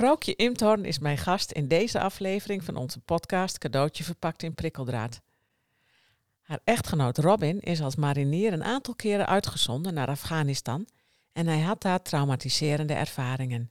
[0.00, 5.20] Vrouwtje Imthorn is mijn gast in deze aflevering van onze podcast Cadeautje verpakt in prikkeldraad.
[6.40, 10.86] Haar echtgenoot Robin is als marinier een aantal keren uitgezonden naar Afghanistan
[11.32, 13.70] en hij had daar traumatiserende ervaringen.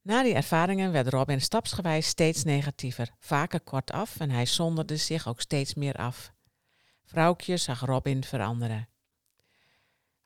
[0.00, 5.40] Na die ervaringen werd Robin stapsgewijs steeds negatiever, vaker kortaf en hij zonderde zich ook
[5.40, 6.32] steeds meer af.
[7.04, 8.88] Vrouwtje zag Robin veranderen.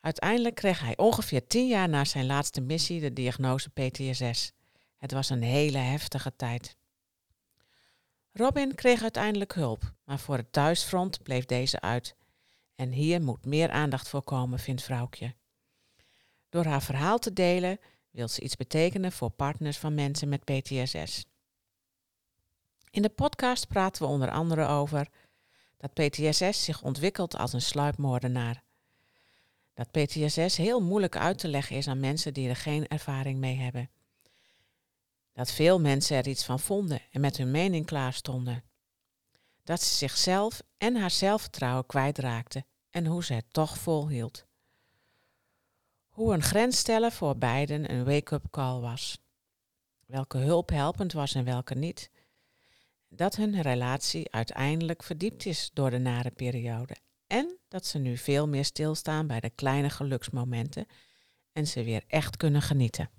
[0.07, 4.53] Uiteindelijk kreeg hij ongeveer tien jaar na zijn laatste missie de diagnose PTSS.
[4.97, 6.77] Het was een hele heftige tijd.
[8.33, 12.17] Robin kreeg uiteindelijk hulp, maar voor het thuisfront bleef deze uit.
[12.75, 15.35] En hier moet meer aandacht voor komen, vindt vrouwtje.
[16.49, 17.79] Door haar verhaal te delen
[18.11, 21.25] wil ze iets betekenen voor partners van mensen met PTSS.
[22.91, 25.09] In de podcast praten we onder andere over
[25.77, 28.65] dat PTSS zich ontwikkelt als een sluipmoordenaar.
[29.77, 33.57] Dat PTSS heel moeilijk uit te leggen is aan mensen die er geen ervaring mee
[33.57, 33.91] hebben.
[35.33, 38.65] Dat veel mensen er iets van vonden en met hun mening klaar stonden.
[39.65, 44.47] Dat ze zichzelf en haar zelfvertrouwen kwijtraakte en hoe ze het toch volhield.
[46.09, 49.19] Hoe een grens stellen voor beiden een wake-up call was.
[50.07, 52.11] Welke hulp helpend was en welke niet.
[53.09, 56.97] Dat hun relatie uiteindelijk verdiept is door de nare periode.
[57.27, 60.87] En dat ze nu veel meer stilstaan bij de kleine geluksmomenten
[61.53, 63.11] en ze weer echt kunnen genieten.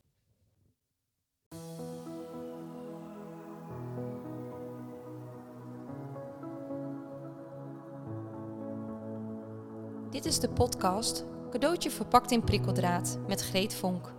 [10.09, 14.13] Dit is de podcast Cadeautje verpakt in prikkeldraad met Greet Vonk.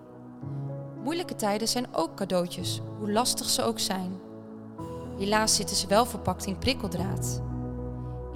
[1.02, 4.20] Moeilijke tijden zijn ook cadeautjes, hoe lastig ze ook zijn.
[5.18, 7.42] Helaas zitten ze wel verpakt in prikkeldraad.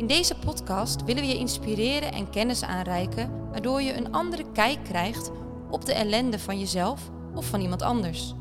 [0.02, 4.84] In deze podcast willen we je inspireren en kennis aanreiken, waardoor je een andere kijk
[4.84, 5.30] krijgt
[5.70, 8.34] op de ellende van jezelf of van iemand anders.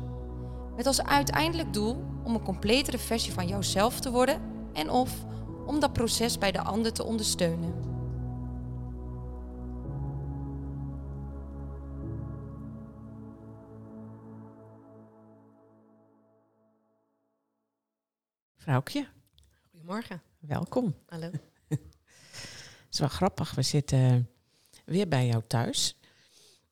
[0.76, 5.24] Met als uiteindelijk doel om een completere versie van jouzelf te worden en of
[5.66, 7.74] om dat proces bij de ander te ondersteunen.
[18.56, 19.08] Vrouwtje,
[19.70, 20.22] Goedemorgen.
[20.40, 20.94] welkom.
[21.06, 21.30] Hallo.
[22.92, 24.28] Het is wel grappig, we zitten
[24.84, 25.96] weer bij jou thuis.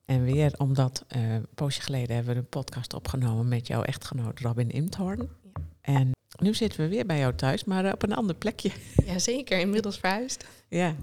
[0.05, 4.41] En weer omdat eh, een poosje geleden hebben we een podcast opgenomen met jouw echtgenoot
[4.41, 5.19] Robin Imthorn.
[5.19, 5.61] Ja.
[5.81, 8.71] En nu zitten we weer bij jou thuis, maar eh, op een ander plekje.
[9.07, 10.47] Jazeker, inmiddels verhuisd.
[10.69, 10.95] Ja.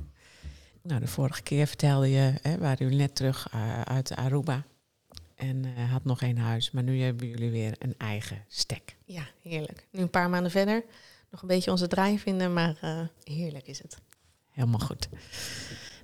[0.82, 4.64] Nou, de vorige keer vertelde je, hè, waren jullie net terug eh, uit Aruba.
[5.36, 8.96] En eh, had nog één huis, maar nu hebben jullie weer een eigen stek.
[9.06, 9.88] Ja, heerlijk.
[9.92, 10.84] Nu een paar maanden verder.
[11.32, 12.76] Nog een beetje onze draai vinden, maar
[13.24, 13.98] heerlijk is het.
[14.58, 15.10] Helemaal goed.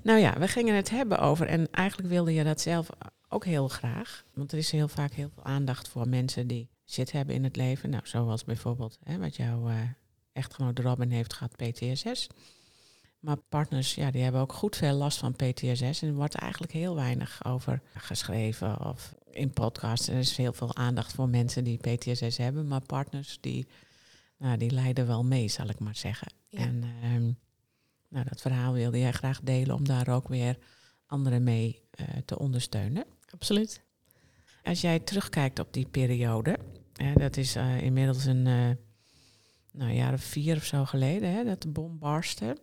[0.04, 2.90] Nou ja, we gingen het hebben over, en eigenlijk wilde je dat zelf
[3.30, 4.24] ook heel graag.
[4.34, 7.56] Want er is heel vaak heel veel aandacht voor mensen die shit hebben in het
[7.56, 7.90] leven.
[7.90, 9.78] Nou, zoals bijvoorbeeld hè, wat jouw eh,
[10.34, 12.28] echtgenoot Robin heeft gehad, PTSS.
[13.20, 16.02] Maar partners, ja, die hebben ook goed veel last van PTSS.
[16.02, 20.08] En er wordt eigenlijk heel weinig over geschreven of in podcasts.
[20.08, 22.68] Er is heel veel aandacht voor mensen die PTSS hebben.
[22.68, 23.68] Maar partners, die,
[24.38, 26.34] nou, die lijden wel mee, zal ik maar zeggen.
[26.48, 26.60] Ja.
[26.60, 27.32] En ehm,
[28.14, 30.58] nou, dat verhaal wilde jij graag delen om daar ook weer
[31.06, 33.06] anderen mee eh, te ondersteunen.
[33.30, 33.82] Absoluut.
[34.64, 36.58] Als jij terugkijkt op die periode,
[36.94, 38.70] hè, dat is eh, inmiddels een eh
[39.74, 42.58] nou, jaar of vier of zo geleden hè, dat de bom barstte.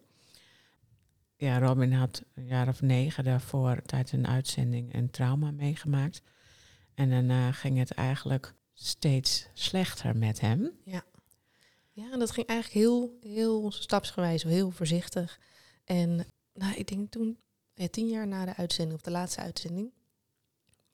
[1.36, 6.22] Ja, Robin had een jaar of negen daarvoor tijdens een uitzending een trauma meegemaakt.
[6.94, 10.70] En daarna ging het eigenlijk steeds slechter met hem.
[10.84, 11.04] Ja,
[12.12, 15.40] en dat ging eigenlijk heel, heel stapsgewijs, heel voorzichtig.
[15.84, 17.38] En nou, ik denk toen,
[17.74, 19.92] ja, tien jaar na de uitzending, of de laatste uitzending.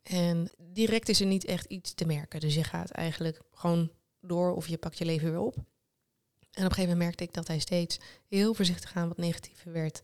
[0.03, 2.41] En direct is er niet echt iets te merken.
[2.41, 3.91] Dus je gaat eigenlijk gewoon
[4.21, 5.57] door of je pakt je leven weer op.
[5.57, 5.63] En
[6.65, 10.03] op een gegeven moment merkte ik dat hij steeds heel voorzichtig aan wat negatiever werd.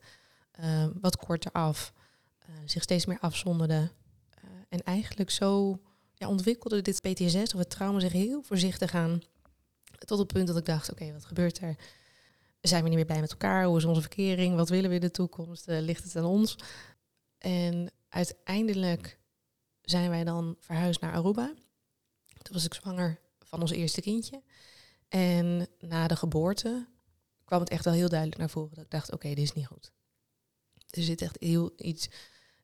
[0.51, 1.93] eh, wat korter af.
[2.39, 3.91] eh, zich steeds meer afzonderde.
[4.29, 5.79] eh, en eigenlijk zo
[6.13, 9.21] ja, ontwikkelde dit PTSS of het trauma zich heel voorzichtig aan.
[10.05, 11.75] Tot het punt dat ik dacht, oké, wat gebeurt er?
[12.61, 13.65] Zijn we niet meer blij met elkaar?
[13.65, 14.55] Hoe is onze verkering?
[14.55, 15.67] Wat willen we in de toekomst?
[15.67, 16.55] Eh, ligt het aan ons?
[17.37, 19.19] En uiteindelijk
[19.81, 21.53] zijn wij dan verhuisd naar Aruba.
[22.41, 24.41] Toen was ik zwanger van ons eerste kindje.
[25.07, 26.87] En na de geboorte
[27.45, 28.75] kwam het echt wel heel duidelijk naar voren.
[28.75, 29.91] Dat ik dacht, oké, dit is niet goed.
[30.89, 32.09] Er zit echt heel iets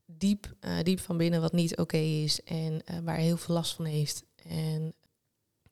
[0.05, 2.43] diep, eh, diep van binnen wat niet oké is.
[2.43, 4.23] En eh, waar heel veel last van heeft.
[4.35, 4.93] En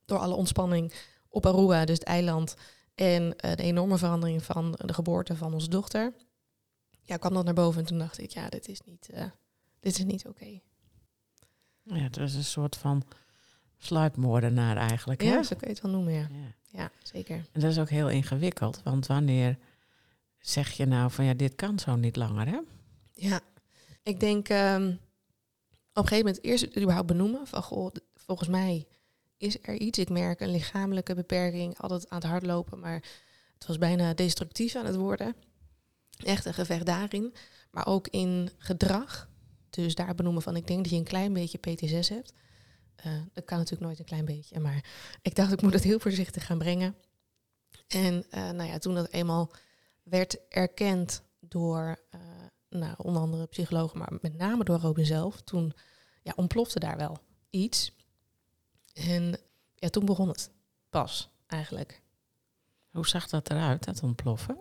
[0.05, 0.93] door alle ontspanning
[1.29, 2.55] op Aruba, dus het eiland...
[2.95, 6.13] en eh, de enorme verandering van de geboorte van onze dochter...
[7.01, 7.81] ja, kwam dat naar boven.
[7.81, 9.25] En toen dacht ik, ja, dit is niet, eh,
[9.79, 10.59] dit is niet oké.
[11.83, 13.03] Ja, het was een soort van
[13.77, 15.21] sluipmoordenaar eigenlijk.
[15.21, 15.33] Hè?
[15.33, 16.27] Ja, zo kun je het wel noemen, ja.
[16.31, 16.55] Ja.
[16.71, 17.35] Ja, zeker.
[17.35, 19.57] En dat is ook heel ingewikkeld, want wanneer
[20.39, 22.59] zeg je nou van ja, dit kan zo niet langer, hè?
[23.13, 23.39] Ja,
[24.03, 24.87] ik denk ehm,
[25.93, 28.87] op een gegeven moment eerst het überhaupt benoemen van goh, volgens mij
[29.37, 29.99] is er iets.
[29.99, 33.03] Ik merk een lichamelijke beperking, altijd aan het hardlopen, maar
[33.53, 35.35] het was bijna destructief aan het worden.
[36.17, 37.33] Echt een gevecht daarin,
[37.71, 39.29] maar ook in gedrag.
[39.69, 42.33] Dus daar benoemen van ik denk dat je een klein beetje PTSS hebt.
[42.95, 44.85] Eh, dat kan natuurlijk nooit een klein beetje, maar
[45.21, 46.95] ik dacht ik moet het heel voorzichtig gaan brengen.
[47.87, 49.51] En eh, nou ja, toen dat eenmaal
[50.03, 52.19] werd erkend door eh,
[52.69, 55.73] nou, onder andere psychologen, maar met name door Robin zelf, toen
[56.23, 57.17] ja, ontplofte daar wel
[57.49, 57.91] iets.
[58.97, 59.37] En
[59.75, 60.49] ja, toen begon het
[60.89, 62.01] pas eigenlijk.
[62.91, 64.57] Hoe zag dat eruit, dat ontploffen?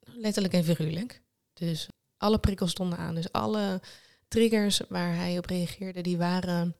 [0.00, 1.22] Letterlijk en figuurlijk.
[1.54, 3.14] Dus alle prikkels stonden aan.
[3.14, 3.80] Dus alle
[4.28, 6.76] triggers waar hij op reageerde, die waren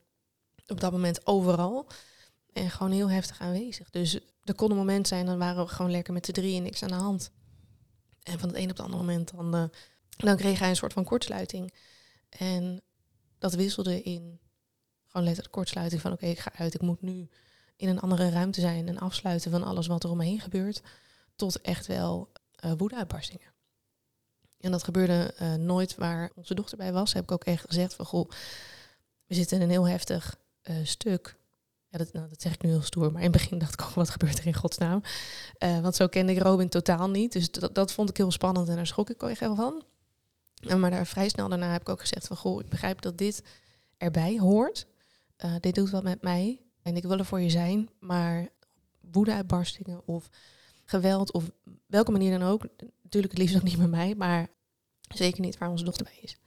[0.66, 1.86] op dat moment overal.
[2.52, 3.90] En gewoon heel heftig aanwezig.
[3.90, 6.82] Dus er kon een moment zijn, dan waren we gewoon lekker met z'n drieën niks
[6.82, 7.30] aan de hand.
[8.22, 9.64] En van het een op het andere moment, dan, eh,
[10.16, 11.74] dan kreeg hij een soort van kortsluiting.
[12.28, 12.82] En
[13.38, 14.40] dat wisselde in
[15.16, 17.28] gewoon letterlijk kortsluiting van oké, ik ga uit, ik moet nu
[17.76, 20.82] in een andere ruimte zijn en afsluiten van alles wat er om me heen gebeurt.
[21.36, 23.52] Tot echt wel eh woedeuitbarstingen.
[24.60, 27.12] En dat gebeurde eh, nooit waar onze dochter bij was.
[27.12, 28.30] Heb ik ook echt gezegd van goh,
[29.26, 31.36] we zitten in een heel heftig eh, stuk.
[31.90, 34.10] Nou, dat zeg ik nu heel stoer, maar in het begin dacht ik ook, wat
[34.10, 35.02] gebeurt er in godsnaam?
[35.58, 37.32] Want zo kende ik Robin totaal niet.
[37.32, 39.84] Dus dat, dat vond ik heel spannend en daar schrok ik ook echt wel van.
[40.78, 43.42] Maar daar vrij snel daarna heb ik ook gezegd van, goh, ik begrijp dat dit
[43.96, 44.86] erbij hoort.
[45.36, 47.88] Eh, dit doet wat met mij en ik wil er voor je zijn.
[47.98, 48.48] Maar
[49.00, 50.28] woedeuitbarstingen of
[50.84, 51.50] geweld of
[51.86, 52.66] welke manier dan ook,
[53.02, 54.48] natuurlijk het liefst ook niet met mij, maar
[55.14, 56.38] zeker niet waar onze dochter bij is.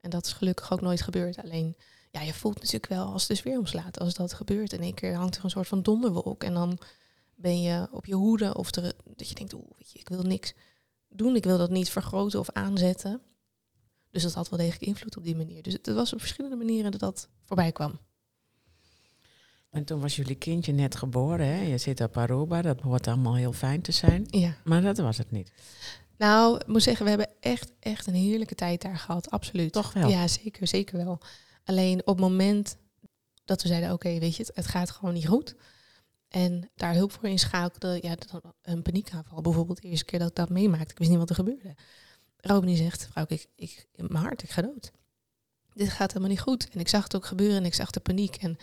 [0.00, 1.42] En dat is gelukkig ook nooit gebeurd.
[1.42, 1.76] Alleen,
[2.10, 4.72] ja, je voelt natuurlijk wel als de sfeer omslaat, als dat gebeurt.
[4.72, 6.78] In één keer hangt er een soort van donderwolk en dan
[7.34, 8.94] ben je op je hoede of dat
[9.28, 10.54] je denkt, oeh, weet je, ik wil niks
[11.08, 13.22] doen, ik wil dat niet vergroten of aanzetten.
[14.10, 15.62] Dus dat had wel degelijk invloed op die manier.
[15.62, 18.00] Dus het was op verschillende manieren dat dat voorbij kwam.
[19.74, 21.60] En toen was jullie kindje net geboren, hè?
[21.60, 24.26] Je zit op Aruba, dat hoort allemaal heel fijn te zijn.
[24.26, 24.56] Ja.
[24.64, 25.52] Maar dat was het niet.
[26.18, 29.30] Nou, ik moet zeggen, we hebben echt, echt een heerlijke tijd daar gehad.
[29.30, 29.72] Absoluut.
[29.72, 30.08] Toch wel?
[30.08, 31.20] Ja, zeker, zeker wel.
[31.64, 32.76] Alleen op het moment
[33.44, 35.54] dat we zeiden, oké, weet je, het, het gaat gewoon niet goed.
[36.28, 38.14] En daar hulp voor inschakelde, ja,
[38.62, 39.40] een paniekaanval.
[39.40, 40.90] Bijvoorbeeld de eerste keer dat ik dat meemaakte.
[40.92, 41.74] Ik wist niet wat er gebeurde.
[42.36, 44.92] Robin zegt, vrouw, ik, ik, in mijn hart, ik ga dood.
[45.72, 46.68] Dit gaat helemaal niet goed.
[46.68, 48.36] En ik zag het ook gebeuren en ik zag de paniek.
[48.36, 48.56] En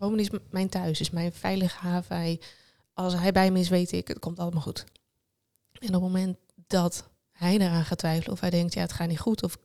[0.00, 2.38] Robin is mijn thuis, is mijn veilige haven.
[2.92, 4.84] Als hij bij me is, weet ik, het komt allemaal goed.
[5.72, 6.36] En op het moment
[6.66, 9.42] dat hij daaraan gaat twijfelen of hij denkt, ja, het gaat niet goed.
[9.42, 9.58] Of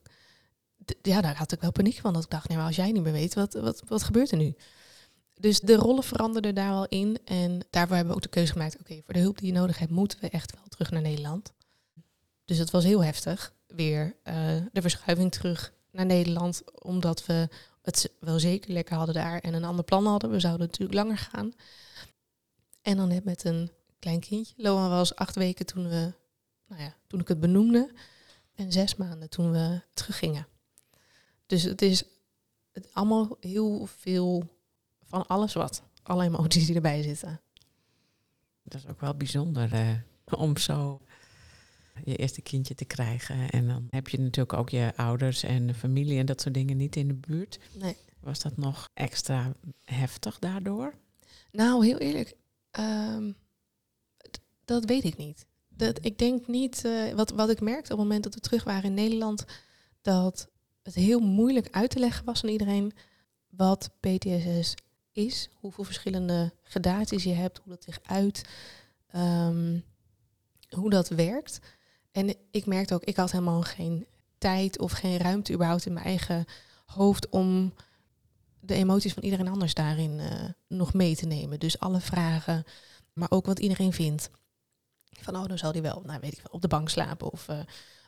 [1.01, 2.13] ja, daar had ik wel paniek van.
[2.13, 4.37] Dat ik dacht, nee, maar als jij niet meer weet, wat, wat, wat gebeurt er
[4.37, 4.55] nu?
[5.33, 7.17] Dus de rollen veranderden daar wel in.
[7.25, 9.79] En daarvoor hebben we ook de keuze gemaakt, oké, voor de hulp die je nodig
[9.79, 11.53] hebt, moeten we echt wel terug naar Nederland.
[12.45, 14.35] Dus het was heel heftig, weer eh,
[14.71, 17.49] de verschuiving terug naar Nederland, omdat we
[17.85, 20.29] het wel zeker lekker hadden daar en een ander plan hadden.
[20.29, 21.53] We zouden natuurlijk langer gaan.
[22.81, 24.53] En dan net met een klein kindje.
[24.57, 26.13] Loan was acht weken toen, we,
[26.67, 27.91] nou ja, toen ik het benoemde.
[28.55, 30.47] En zes maanden toen we teruggingen.
[31.45, 32.03] Dus het is
[32.71, 34.43] het allemaal heel veel
[35.03, 35.83] van alles wat.
[36.03, 37.41] Alle emoties die erbij zitten.
[38.63, 39.89] Dat is ook wel bijzonder eh,
[40.39, 41.01] om zo
[42.03, 43.49] je eerste kindje te krijgen.
[43.49, 46.95] En dan heb je natuurlijk ook je ouders en familie en dat soort dingen niet
[46.95, 47.59] in de buurt.
[47.73, 47.95] Nee.
[48.19, 50.93] Was dat nog extra heftig daardoor?
[51.51, 52.33] Nou, heel eerlijk,
[52.71, 53.31] ehm,
[54.65, 55.45] dat weet ik niet.
[55.69, 58.63] Dat, ik denk niet, eh, wat, wat ik merkte op het moment dat we terug
[58.63, 59.45] waren in Nederland,
[60.01, 60.49] dat
[60.83, 62.93] het heel moeilijk uit te leggen was aan iedereen
[63.49, 64.73] wat PTSS
[65.11, 68.45] is, hoeveel verschillende gradaties je hebt, hoe dat zich uit,
[69.07, 69.79] ehm,
[70.69, 71.59] hoe dat werkt.
[72.15, 74.05] En ik merkte ook, ik had helemaal geen
[74.37, 76.45] tijd of geen ruimte überhaupt in mijn eigen
[76.85, 77.73] hoofd om
[78.59, 81.59] de emoties van iedereen anders daarin eh, nog mee te nemen.
[81.59, 82.63] Dus alle vragen,
[83.13, 84.29] maar ook wat iedereen vindt.
[85.19, 87.31] Van, oh, dan zal hij wel, nou weet ik wel, op de bank slapen.
[87.31, 87.59] Of eh,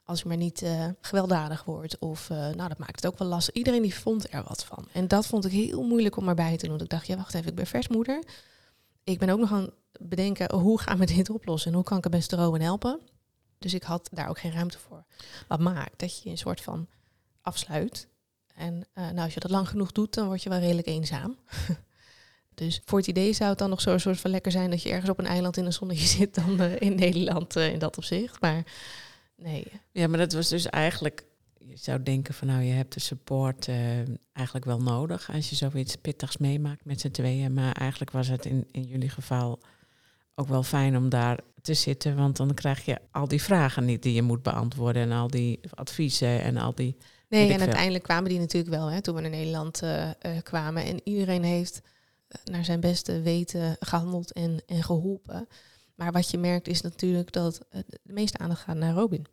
[0.04, 2.00] als hij maar niet eh, gewelddadig wordt.
[2.00, 3.54] Of, nou, dat maakt het ook wel lastig.
[3.54, 4.88] Iedereen die vond er wat van.
[4.92, 6.70] En dat vond ik heel moeilijk om erbij te doen.
[6.70, 8.24] Want ik dacht, ja, wacht even, ik ben versmoeder.
[9.04, 11.70] Ik ben ook nog aan het bedenken, hoe gaan we dit oplossen?
[11.70, 13.00] En hoe kan ik het beste Rowan helpen?
[13.60, 15.04] Dus ik had daar ook geen ruimte voor.
[15.48, 16.88] Wat maakt dat je een soort van
[17.42, 18.08] afsluit.
[18.56, 21.38] En eh, nou, als je dat lang genoeg doet, dan word je wel redelijk eenzaam.
[22.54, 24.90] dus voor het idee zou het dan nog zo'n soort van lekker zijn dat je
[24.90, 27.98] ergens op een eiland in een zonnetje zit dan eh, in Nederland eh, in dat
[27.98, 28.42] opzicht.
[28.42, 28.64] Maar
[29.36, 31.26] nee, Ja, maar dat was dus eigenlijk
[31.58, 33.70] je zou denken van nou, je hebt de support
[34.34, 37.54] eigenlijk wel nodig als je zoiets pittigs meemaakt met z'n tweeën.
[37.54, 39.60] Maar eigenlijk was het in, in jullie geval
[40.40, 44.04] ook wel fijn om daar te zitten, want dan krijg je al die vragen niet
[44.04, 46.98] die je moet beantwoorden en al die adviezen en al die.
[47.30, 50.12] Nee, en uiteindelijk kwamen die natuurlijk wel hè, toen we naar Nederland uh, uh,
[50.44, 50.84] kwamen.
[50.84, 51.82] En iedereen heeft
[52.44, 55.48] naar zijn beste weten gehandeld en, en geholpen.
[55.96, 59.26] Maar wat je merkt is natuurlijk dat de meeste aandacht gaat naar Robin.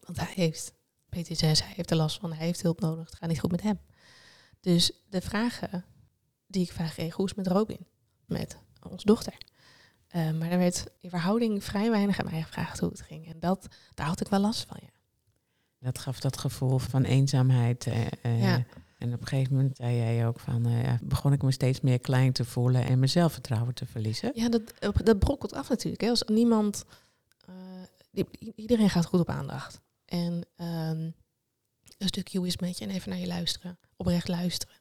[0.00, 0.72] Want hij heeft
[1.08, 3.62] PTSS, hij heeft er last van, hij heeft hulp nodig, het gaat niet goed met
[3.62, 3.80] hem.
[4.60, 5.84] Dus de vragen
[6.46, 7.86] die ik vaak kreeg, hoe is het met Robin?
[8.26, 8.58] Met
[8.90, 9.34] onze dochter.
[10.16, 13.26] Uh, maar er werd in verhouding vrij weinig aan mij gevraagd hoe het ging.
[13.26, 14.88] En dat, daar had ik wel last van, ja.
[15.78, 17.86] Dat gaf dat gevoel van eenzaamheid.
[17.86, 18.64] Uh, ja.
[18.98, 21.98] En op een gegeven moment zei jij ook van, ja, begon ik me steeds meer
[21.98, 24.30] klein te voelen en mijn zelfvertrouwen te verliezen.
[24.34, 24.62] Ja, dat,
[25.04, 26.02] dat brokkelt af natuurlijk.
[26.02, 26.08] Hè.
[26.08, 26.84] Als niemand,
[28.54, 29.80] iedereen gaat goed op aandacht.
[30.04, 31.14] En um,
[31.98, 33.78] een stukje hoe is met je en even naar je luisteren.
[33.96, 34.74] Oprecht luisteren.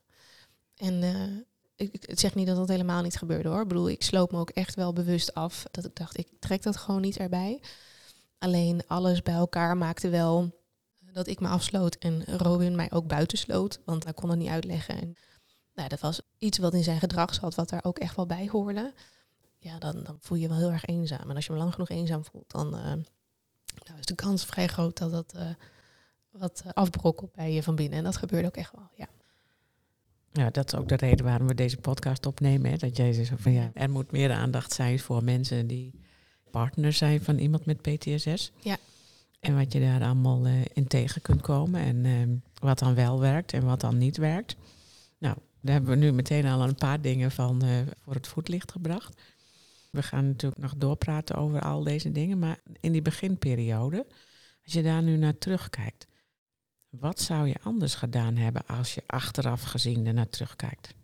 [0.76, 1.42] En uh,
[1.78, 3.62] ik, zeg niet dat dat helemaal niet gebeurde hoor.
[3.62, 5.66] Ik bedoel, ik sloop me ook echt wel bewust af.
[5.72, 7.62] Dat ik dacht, ik trek dat gewoon niet erbij.
[8.38, 10.56] Alleen alles bij elkaar maakte wel
[11.12, 13.80] dat ik me afsloot en Robin mij ook buitensloot.
[13.86, 15.02] Want hij kon het niet uitleggen.
[15.02, 15.16] En,
[15.74, 18.48] nou, dat was iets wat in zijn gedrag zat, wat daar ook echt wel bij
[18.52, 18.94] hoorde.
[19.58, 21.30] Ja, dan, dan voel je je wel heel erg eenzaam.
[21.30, 22.82] En als je me lang genoeg eenzaam voelt, dan, uh,
[23.84, 25.50] nou is de kans vrij groot dat dat uh,
[26.32, 27.98] wat afbrokkelt bij je van binnen.
[27.98, 29.08] En dat gebeurde ook echt wel, ja.
[30.32, 32.72] Ja, dat is ook de reden waarom we deze podcast opnemen.
[32.72, 32.78] Hè?
[32.78, 35.94] Dat jij zegt van ja, er moet meer aandacht zijn voor mensen die
[36.52, 38.52] partner zijn van iemand met PTSS.
[38.60, 38.78] Ja.
[39.40, 41.82] En wat je daar allemaal uh, in tegen kunt komen.
[41.82, 44.56] En uh, wat dan wel werkt en wat dan niet werkt.
[45.18, 47.72] Nou, daar hebben we nu meteen al een paar dingen van uh,
[48.04, 49.22] voor het voetlicht gebracht.
[49.92, 52.40] We gaan natuurlijk nog doorpraten over al deze dingen.
[52.40, 54.06] Maar in die beginperiode,
[54.64, 56.08] als je daar nu naar terugkijkt,
[56.90, 60.96] wat zou je anders gedaan hebben als je achteraf gezien er naar terugkijkt?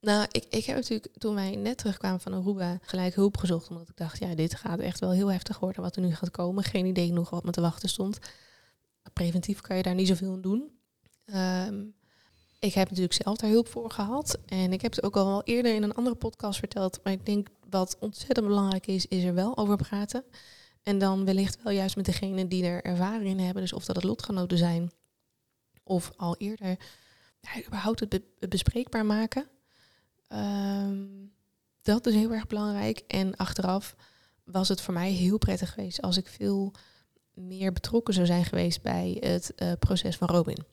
[0.00, 3.68] Nou, ik, ik heb natuurlijk toen wij net terugkwamen van Aruba gelijk hulp gezocht.
[3.68, 6.30] Omdat ik dacht, ja, dit gaat echt wel heel heftig worden wat er nu gaat
[6.30, 6.64] komen.
[6.64, 8.18] Geen idee nog wat me te wachten stond.
[9.12, 10.70] Preventief kan je daar niet zoveel aan doen.
[11.34, 11.94] Um,
[12.58, 14.38] ik heb natuurlijk zelf daar hulp voor gehad.
[14.46, 17.00] En ik heb het ook al eerder in een andere podcast verteld.
[17.02, 20.24] Maar ik denk wat ontzettend belangrijk is, is er wel over praten.
[20.86, 23.62] En dan wellicht wel juist met degene die er ervaring in hebben.
[23.62, 24.90] Dus of dat het lotgenoten zijn.
[25.82, 26.76] Of al eerder
[27.40, 29.46] ja, überhaupt het, be bespreekbaar maken.
[30.28, 31.32] Um,
[31.82, 32.98] dat is heel erg belangrijk.
[33.06, 33.96] En achteraf
[34.44, 36.72] was het voor mij heel prettig geweest als ik veel
[37.34, 40.64] meer betrokken zou zijn geweest bij het uh, proces van Robin.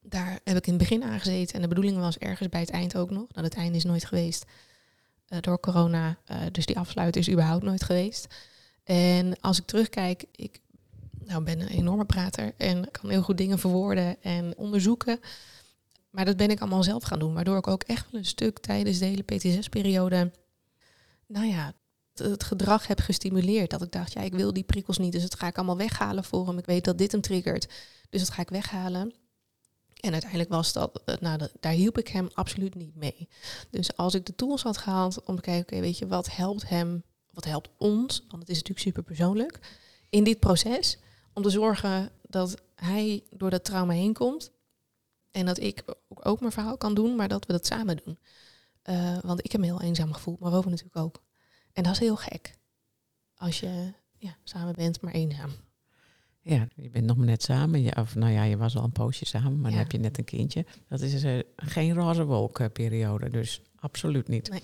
[0.00, 2.96] Daar heb ik in het begin aangezeten en de bedoeling was ergens bij het eind
[2.96, 3.32] ook nog.
[3.32, 4.44] Nou, het einde is nooit geweest
[5.28, 8.34] uh, door corona, uh, dus die afsluiting is überhaupt nooit geweest.
[8.84, 10.60] En als ik terugkijk, ik
[11.24, 15.20] nou, ben een enorme prater en kan heel goed dingen verwoorden en onderzoeken.
[16.10, 18.58] Maar dat ben ik allemaal zelf gaan doen, waardoor ik ook echt wel een stuk
[18.58, 20.30] tijdens de hele PTSS-periode,
[21.26, 21.72] nou ja,
[22.14, 23.70] het gedrag heb gestimuleerd.
[23.70, 26.24] Dat ik dacht, ja, ik wil die prikkels niet, dus dat ga ik allemaal weghalen
[26.24, 26.58] voor hem.
[26.58, 27.68] Ik weet dat dit hem triggert,
[28.10, 29.14] dus dat ga ik weghalen.
[30.00, 33.28] En uiteindelijk was dat, nou, daar hielp ik hem absoluut niet mee.
[33.70, 36.68] Dus als ik de tools had gehaald om te kijken, oké, weet je, wat helpt
[36.68, 39.58] hem wat helpt ons, want het is natuurlijk super persoonlijk,
[40.10, 40.98] in dit proces
[41.32, 44.52] om te zorgen dat hij door dat trauma heen komt
[45.30, 48.18] en dat ik ook mijn verhaal kan doen, maar dat we dat samen doen.
[48.84, 51.22] Uh, want ik heb me heel eenzaam gevoeld, maar Rover natuurlijk ook.
[51.72, 52.56] En dat is heel gek.
[53.34, 55.50] Als je ja, samen bent, maar eenzaam.
[56.40, 57.82] Ja, je bent nog maar net samen.
[57.82, 59.76] Je, of nou ja, je was al een poosje samen, maar ja.
[59.76, 60.66] dan heb je net een kindje.
[60.88, 64.50] Dat is uh, geen roze wolkenperiode, dus absoluut niet.
[64.50, 64.62] Nee.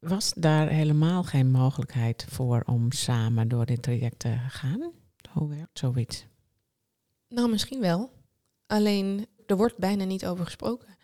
[0.00, 4.92] Was daar helemaal geen mogelijkheid voor om samen door dit traject te gaan?
[5.32, 6.26] Hoe werkt zoiets?
[7.28, 8.10] Nou, misschien wel.
[8.66, 10.96] Alleen, er wordt bijna niet over gesproken.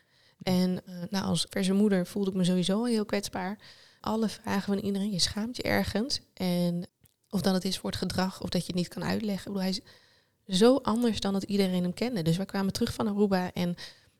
[0.43, 3.59] En uh, nou, als verse moeder voelde ik me sowieso heel kwetsbaar.
[4.01, 6.21] Alle vragen van iedereen, je schaamt je ergens.
[6.35, 6.87] En
[7.31, 9.47] of dan het is voor het gedrag of dat je het niet kan uitleggen.
[9.47, 9.81] Ik bedoel, hij
[10.47, 12.23] is zo anders dan dat iedereen hem kende.
[12.23, 13.75] Dus we kwamen terug van Aruba en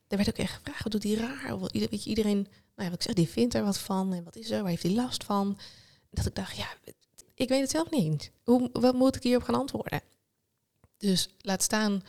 [0.07, 1.53] er werd ook echt gevraagd, wat doet hij raar?
[1.53, 4.13] Of, weet je, iedereen nou ja, wat ik zeg, die vindt er wat van.
[4.13, 4.61] En wat is er?
[4.61, 5.57] Waar heeft hij last van?
[6.09, 6.67] Dat ik dacht, ja,
[7.33, 8.31] ik weet het zelf niet.
[8.43, 10.01] Hoe, wat moet ik hierop gaan antwoorden?
[10.97, 12.01] Dus laat staan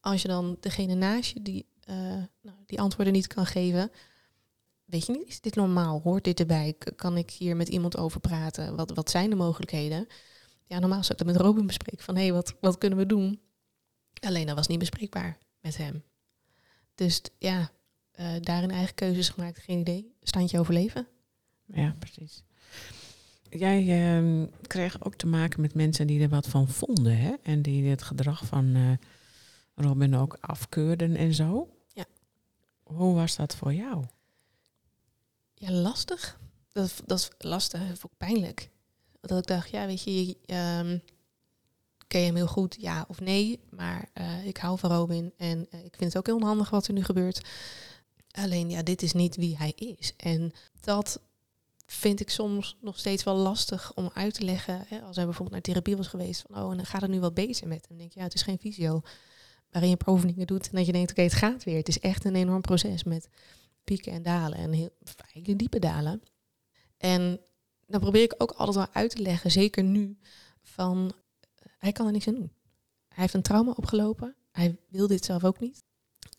[0.00, 1.96] als je dan degene naast je die, uh,
[2.40, 3.90] nou, die antwoorden niet kan geven.
[4.84, 6.00] Weet je niet, is dit normaal?
[6.00, 6.74] Hoort dit erbij?
[6.96, 8.76] Kan ik hier met iemand over praten?
[8.76, 10.06] Wat, wat zijn de mogelijkheden?
[10.66, 12.04] Ja, normaal zou ik dat met Robin bespreken.
[12.04, 13.40] Van hé, hey, wat, wat kunnen we doen?
[14.20, 16.02] Alleen dat was niet bespreekbaar met hem.
[16.94, 17.70] Dus ja,
[18.20, 20.14] uh, daarin eigen keuzes gemaakt, geen idee.
[20.22, 21.06] Standje overleven.
[21.64, 22.42] Ja, precies.
[23.50, 27.34] Jij ehm, kreeg ook te maken met mensen die er wat van vonden, hè?
[27.42, 28.92] En die het gedrag van eh,
[29.74, 31.68] Robin ook afkeurden en zo.
[31.92, 32.04] Ja.
[32.82, 34.04] Hoe was dat voor jou?
[35.54, 36.38] Ja, lastig.
[36.72, 38.70] Dat, dat is lastig, dat ook pijnlijk.
[39.20, 40.98] Dat ik dacht, ja, weet je, ehm,
[42.06, 43.60] ken je hem heel goed, ja of nee.
[43.70, 46.94] Maar eh, ik hou van Robin en ik vind het ook heel onhandig wat er
[46.94, 47.40] nu gebeurt.
[48.36, 50.12] Alleen, ja, dit is niet wie hij is.
[50.16, 51.20] En dat
[51.86, 54.84] vind ik soms nog steeds wel lastig om uit te leggen.
[54.86, 57.20] Hè, als hij bijvoorbeeld naar therapie was geweest, van oh, en dan gaat het nu
[57.20, 57.88] wat beter met hem.
[57.88, 59.02] Dan denk je, ja, het is geen visio
[59.70, 61.76] waarin je proefdingen doet en dat je denkt, oké, het gaat weer.
[61.76, 63.28] Het is echt een enorm proces met
[63.84, 64.90] pieken en dalen en heel,
[65.32, 66.22] hele diepe dalen.
[66.96, 67.40] En
[67.86, 70.18] dan probeer ik ook altijd wel uit te leggen, zeker nu,
[70.62, 71.12] van
[71.78, 72.52] hij kan er niks aan doen.
[73.08, 74.34] Hij heeft een trauma opgelopen.
[74.52, 75.84] Hij wil dit zelf ook niet.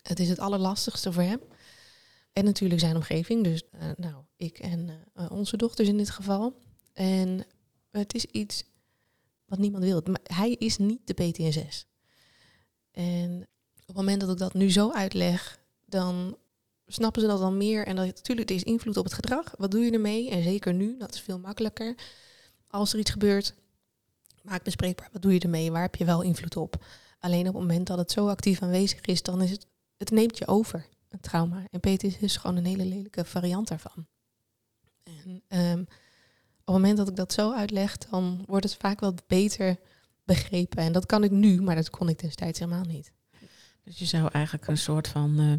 [0.02, 1.40] Het is het allerlastigste voor hem.
[2.38, 6.62] En natuurlijk zijn omgeving, dus uh, nou, ik en uh, onze dochters in dit geval.
[6.94, 7.46] En
[7.92, 8.64] het is iets
[9.46, 10.02] wat niemand wil.
[10.06, 11.86] Maar hij is niet de PTSS.
[12.92, 13.48] En
[13.80, 16.38] op het moment dat ik dat nu zo uitleg, dan
[16.88, 17.86] snappen ze dat dan meer.
[17.86, 19.54] En dat natuurlijk, er is invloed op het gedrag.
[19.58, 20.30] Wat doe je ermee?
[20.30, 21.96] En zeker nu, dat is veel makkelijker.
[22.68, 23.54] Als er iets gebeurt,
[24.42, 25.10] maak bespreekbaar.
[25.12, 25.72] Wat doe je ermee?
[25.72, 26.86] Waar heb je wel invloed op?
[27.20, 29.68] Alleen op het moment dat het zo actief aanwezig is, dan is het,
[29.98, 31.64] het neemt je over, een trauma.
[31.72, 34.08] En PTSS is gewoon een hele lelijke variant daarvan.
[35.04, 39.14] En um, op het moment dat ik dat zo uitleg, dan wordt het vaak wel
[39.28, 39.78] beter
[40.24, 40.84] begrepen.
[40.84, 43.12] En dat kan ik nu, maar dat kon ik destijds helemaal niet.
[43.84, 45.40] Dus je zou eigenlijk een soort van.
[45.40, 45.54] Uh,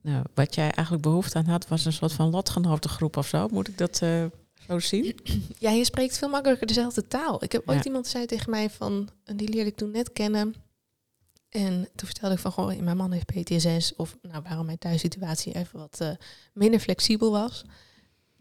[0.00, 3.48] nou, wat jij eigenlijk behoefte aan had, was een soort van lotgenotengroep of zo.
[3.48, 4.24] Moet ik dat uh,
[4.66, 5.18] zo zien?
[5.58, 7.44] Ja, je spreekt veel makkelijker dezelfde taal.
[7.44, 10.54] Ik heb ooit iemand zei tegen mij van, en die leerde ik toen net kennen.
[11.48, 13.96] En toen vertelde ik van, gewoon, mijn man heeft PTSS.
[13.96, 16.10] Of nou, waarom mijn thuissituatie even wat uh,
[16.52, 17.64] minder flexibel was.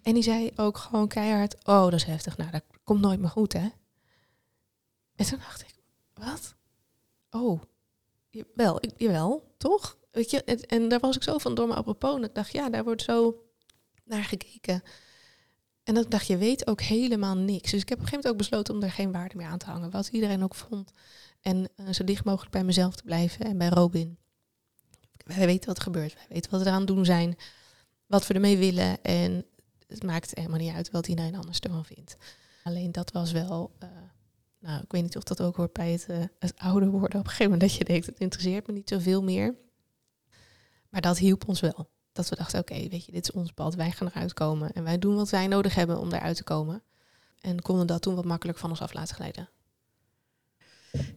[0.02, 2.38] En die zei ook gewoon keihard, oh, dat is heftig.
[2.38, 3.70] Nou, dat komt nooit meer goed, hè?
[5.16, 5.76] En toen dacht ik,
[6.14, 6.56] wat?
[7.30, 7.62] Oh,
[8.54, 9.98] wel, jawel, toch?
[10.12, 12.16] Weet je, en, daar was ik zo van door mijn apropos.
[12.16, 13.44] En ik dacht, ja, daar wordt zo
[14.04, 14.84] naar gekeken.
[15.84, 17.72] En dat dacht, je weet ook helemaal niks.
[17.72, 19.58] Dus ik heb op een gegeven moment ook besloten om er geen waarde meer aan
[19.58, 19.92] te hangen.
[19.92, 20.92] Wat iedereen ook vond.
[21.46, 24.18] En uh, zo dicht mogelijk bij mezelf te blijven en bij Robin.
[25.26, 26.14] Wij weten wat er gebeurt.
[26.14, 27.38] Wij weten wat we eraan doen zijn.
[28.06, 29.04] Wat we ermee willen.
[29.04, 29.46] En
[29.88, 32.18] het maakt helemaal niet uit wat iedereen anders ervan vindt.
[32.64, 33.72] Alleen dat was wel...
[33.84, 33.90] Uh,
[34.60, 37.20] nou, ik weet niet of dat ook hoort bij het, uh, ouder worden.
[37.20, 39.56] Op een gegeven moment dat je denkt, het interesseert me niet zoveel meer.
[40.90, 41.90] Maar dat hielp ons wel.
[42.12, 43.76] Dat we dachten, oké, weet je, dit is ons pad.
[43.76, 44.72] Wij gaan eruit komen.
[44.72, 46.84] En wij doen wat wij nodig hebben om eruit te komen.
[47.40, 49.50] En konden dat toen wat makkelijk van ons af laten glijden.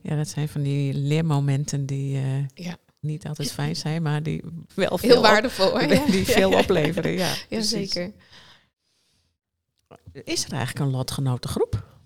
[0.02, 2.76] Ja, dat zijn van die leermomenten die uh, ja.
[3.00, 4.42] niet altijd fijn zijn, maar die
[4.74, 7.12] wel veel heel waardevol op, die, die veel opleveren.
[7.12, 8.12] Ja, zeker.
[10.12, 11.96] Is er eigenlijk een lotgenotengroep?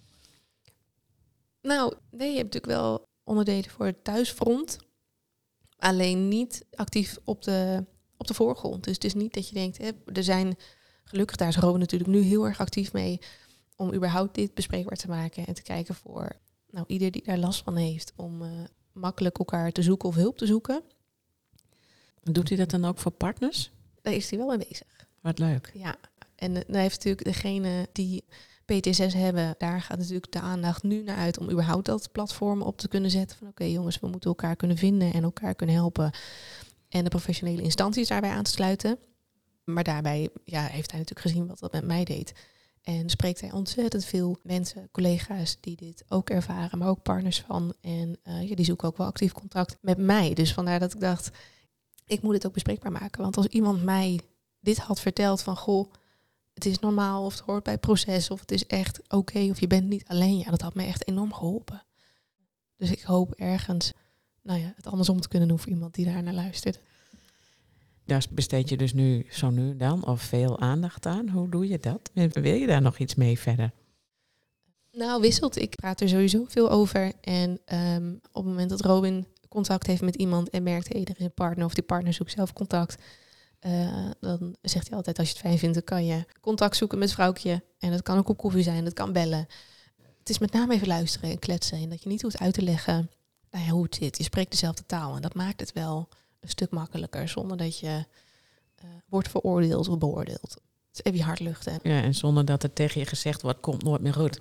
[1.63, 4.79] Nou, nee, je hebt natuurlijk wel onderdelen voor het thuisfront.
[5.79, 7.85] Alleen niet actief op de,
[8.17, 8.85] op de voorgrond.
[8.85, 10.57] Dus het is niet dat je denkt, hè, er zijn,
[11.05, 13.21] gelukkig daar is Robin natuurlijk nu heel erg actief mee,
[13.77, 16.33] om überhaupt dit bespreekbaar te maken en te kijken voor
[16.73, 18.49] nou, ieder die daar last van heeft, om uh,
[18.93, 20.83] makkelijk elkaar te zoeken of hulp te zoeken.
[22.23, 23.71] Doet hij dat dan ook voor partners?
[24.03, 25.07] Daar is hij wel mee bezig.
[25.21, 25.71] Wat leuk.
[25.75, 25.97] Ja,
[26.35, 28.25] en dan heeft natuurlijk degene die
[28.65, 32.79] PTSS hebben, daar gaat natuurlijk de aandacht nu naar uit om überhaupt dat platform op
[32.79, 33.37] te kunnen zetten.
[33.37, 36.11] Van oké jongens, we moeten elkaar kunnen vinden en elkaar kunnen helpen.
[36.89, 38.99] En de professionele instanties daarbij aan te sluiten.
[39.65, 42.33] Maar daarbij ja, heeft hij natuurlijk gezien wat dat met mij deed.
[42.83, 47.75] En spreekt hij ontzettend veel mensen, collega's die dit ook ervaren, maar ook partners van.
[47.81, 50.35] En uh, ja, die zoeken ook wel actief contact met mij.
[50.35, 51.31] Dus vandaar dat ik dacht,
[52.07, 53.23] ik moet dit ook bespreekbaar maken.
[53.23, 54.21] Want als iemand mij
[54.61, 55.93] dit had verteld van goh,
[56.55, 59.61] het is normaal of het hoort bij het proces of het is echt oké of
[59.61, 60.39] je bent niet alleen.
[60.39, 61.83] Ja, dat had me echt enorm geholpen.
[62.77, 63.93] Dus ik hoop ergens
[64.43, 66.81] nou ja, het andersom te kunnen doen voor iemand die daar naar luistert.
[68.05, 71.29] Daar besteed je dus nu zo nu dan of veel aandacht aan.
[71.29, 72.11] Hoe doe je dat?
[72.33, 73.73] Wil je daar nog iets mee verder?
[74.93, 75.57] Nou, wisselt.
[75.57, 77.13] Ik praat er sowieso veel over.
[77.21, 81.31] En um, op het moment dat Robin contact heeft met iemand en merkt, hé, er
[81.31, 83.03] partner of die partner zoekt zelf contact,
[83.67, 86.99] uh, dan zegt hij altijd, als je het fijn vindt, dan kan je contact zoeken
[86.99, 87.63] met vrouwtje.
[87.79, 89.47] En dat kan ook op koffie zijn, dat kan bellen.
[90.19, 91.79] Het is met name even luisteren en kletsen.
[91.79, 93.11] En dat je niet hoeft uit te leggen
[93.51, 94.19] nou ja, hoe het zit.
[94.19, 96.09] Je spreekt dezelfde taal en dat maakt het wel
[96.43, 97.29] een stuk makkelijker.
[97.29, 98.05] Zonder dat je
[98.85, 100.51] uh, wordt veroordeeld of beoordeeld.
[100.51, 101.79] Het is even je hart luchten.
[101.83, 104.41] Ja, en zonder dat er tegen je gezegd wordt, komt nooit meer goed.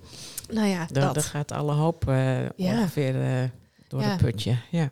[0.50, 2.80] Nou ja, dan, dan gaat alle hoop uh, ja.
[2.80, 3.50] ongeveer uh,
[3.88, 4.18] door ja.
[4.18, 4.58] de putje.
[4.72, 4.90] Ja.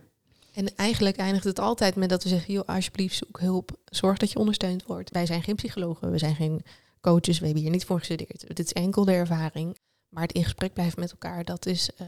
[0.54, 3.80] En eigenlijk eindigt het altijd met dat we zeggen, joh, alsjeblieft zoek hulp.
[3.86, 5.12] Zorg dat je ondersteund wordt.
[5.12, 6.62] Wij zijn geen psychologen, we zijn geen
[7.02, 8.48] coaches, we hebben hier niet voor gestudeerd.
[8.48, 9.78] Dit is enkel de ervaring.
[10.10, 12.08] Maar het in gesprek blijven met elkaar, dat is uh,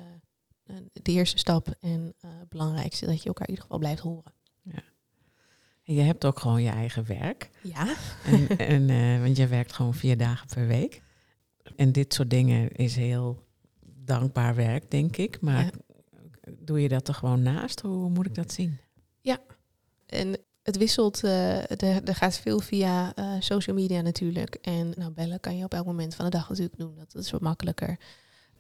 [0.94, 4.34] de eerste stap en het belangrijkste, dat je elkaar in ieder geval blijft horen.
[4.62, 4.84] Ja.
[5.84, 7.50] Je hebt ook gewoon je eigen werk.
[7.64, 7.96] Ja.
[8.26, 11.02] En, en, uh, want je werkt gewoon vier dagen per week.
[11.76, 13.44] En dit soort dingen is heel
[13.82, 15.42] dankbaar werk, denk ik.
[15.42, 15.72] Maar ja.
[16.60, 17.82] doe je dat er gewoon naast?
[17.82, 18.80] Hoe moet ik dat zien?
[19.22, 19.40] Ja,
[20.06, 21.24] en het wisselt.
[21.24, 24.56] Uh, er, gaat veel via uh, social media natuurlijk.
[24.56, 26.96] En nou, bellen kan je op elk moment van de dag natuurlijk doen.
[26.96, 28.00] Dat is wat makkelijker.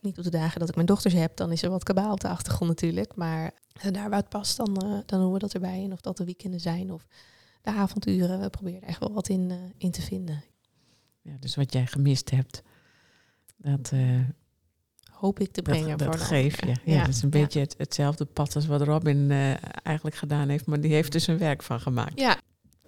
[0.01, 2.19] Niet op de dagen dat ik mijn dochters heb, dan is er wat kabaal op
[2.19, 3.15] de achtergrond natuurlijk.
[3.15, 3.51] Maar
[3.91, 5.83] daar waar het past, dan, uh, dan doen we dat erbij.
[5.83, 7.07] En of dat de weekenden zijn of
[7.61, 10.43] de avonduren, we proberen er echt wel wat in, in te vinden.
[11.21, 12.61] Ja, dus wat jij gemist hebt,
[13.57, 13.91] dat
[15.11, 15.97] hoop ik te brengen.
[15.97, 16.67] Dat, voor dat geef je.
[16.67, 19.31] Ja, ja, dat is een beetje het, hetzelfde pad als wat Robin
[19.83, 22.19] eigenlijk gedaan heeft, maar die heeft dus een werk van gemaakt.
[22.19, 22.40] Ja.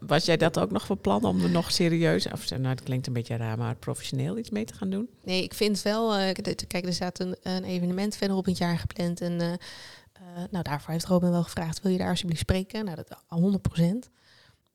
[0.08, 3.08] Was jij dat ook nog van plan om er nog serieus, of nou het klinkt
[3.08, 5.10] een beetje raar, maar professioneel iets mee te gaan doen?
[5.24, 6.32] Nee, ik vind wel, uh,
[6.68, 9.54] kijk, er staat een, een evenement verderop in het jaar gepland en uh,
[10.52, 12.86] nou, daarvoor heeft Robin wel gevraagd, wil je daar alsjeblieft spreken?
[12.86, 13.24] Nou, dat
[14.08, 14.10] 100%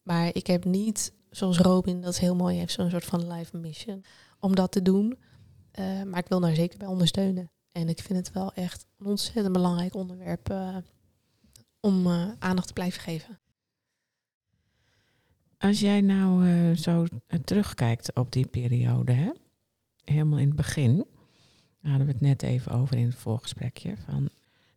[0.03, 4.05] Maar ik heb niet, zoals Robin dat heel mooi heeft, zo'n soort van live mission
[4.41, 5.19] om dat te doen.
[6.05, 7.51] Maar ik wil daar zeker bij ondersteunen.
[7.73, 10.55] En ik vind het wel echt een ontzettend belangrijk onderwerp
[11.81, 13.39] om aandacht te blijven geven.
[15.59, 17.07] Als jij nou zo
[17.45, 19.31] terugkijkt op die periode, hè?
[20.05, 21.07] helemaal in het begin,
[21.83, 24.29] hadden we het net even over in het voorgesprekje, van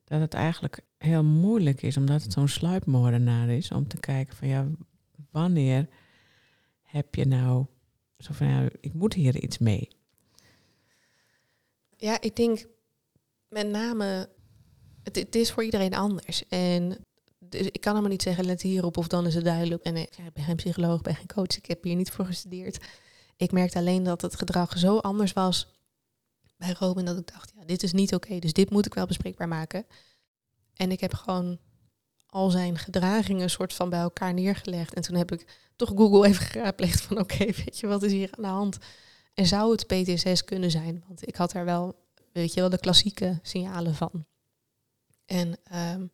[0.03, 4.47] dat het eigenlijk heel moeilijk is, omdat het zo'n sluipmoordenaar is, om te kijken van
[4.47, 4.67] ja,
[5.31, 5.87] wanneer
[6.81, 7.65] heb je nou
[8.17, 9.87] zo van ja, ik moet hier iets mee.
[11.97, 12.65] Ja, ik denk
[13.47, 14.29] met name,
[15.03, 16.47] het is voor iedereen anders.
[16.47, 17.05] En
[17.51, 19.83] dus ik kan helemaal niet zeggen, let hierop of dan is het duidelijk.
[19.83, 22.85] En ik ben geen psycholoog, ben geen coach, ik heb hier niet voor gestudeerd.
[23.37, 25.67] Ik merkte alleen dat het gedrag zo anders was
[26.61, 29.05] bij Robin dat ik dacht, ja, dit is niet oké, dus dit moet ik wel
[29.05, 29.85] bespreekbaar maken.
[30.73, 31.59] En ik heb gewoon
[32.25, 34.93] al zijn gedragingen soort van bij elkaar neergelegd.
[34.93, 38.29] En toen heb ik toch Google even geraadpleegd van oké, weet je, wat is hier
[38.31, 38.77] aan de hand?
[39.33, 41.03] En zou het PTSS kunnen zijn?
[41.07, 41.95] Want ik had daar wel,
[42.33, 44.25] weet je wel, de klassieke signalen van.
[45.25, 45.59] En
[45.93, 46.09] um,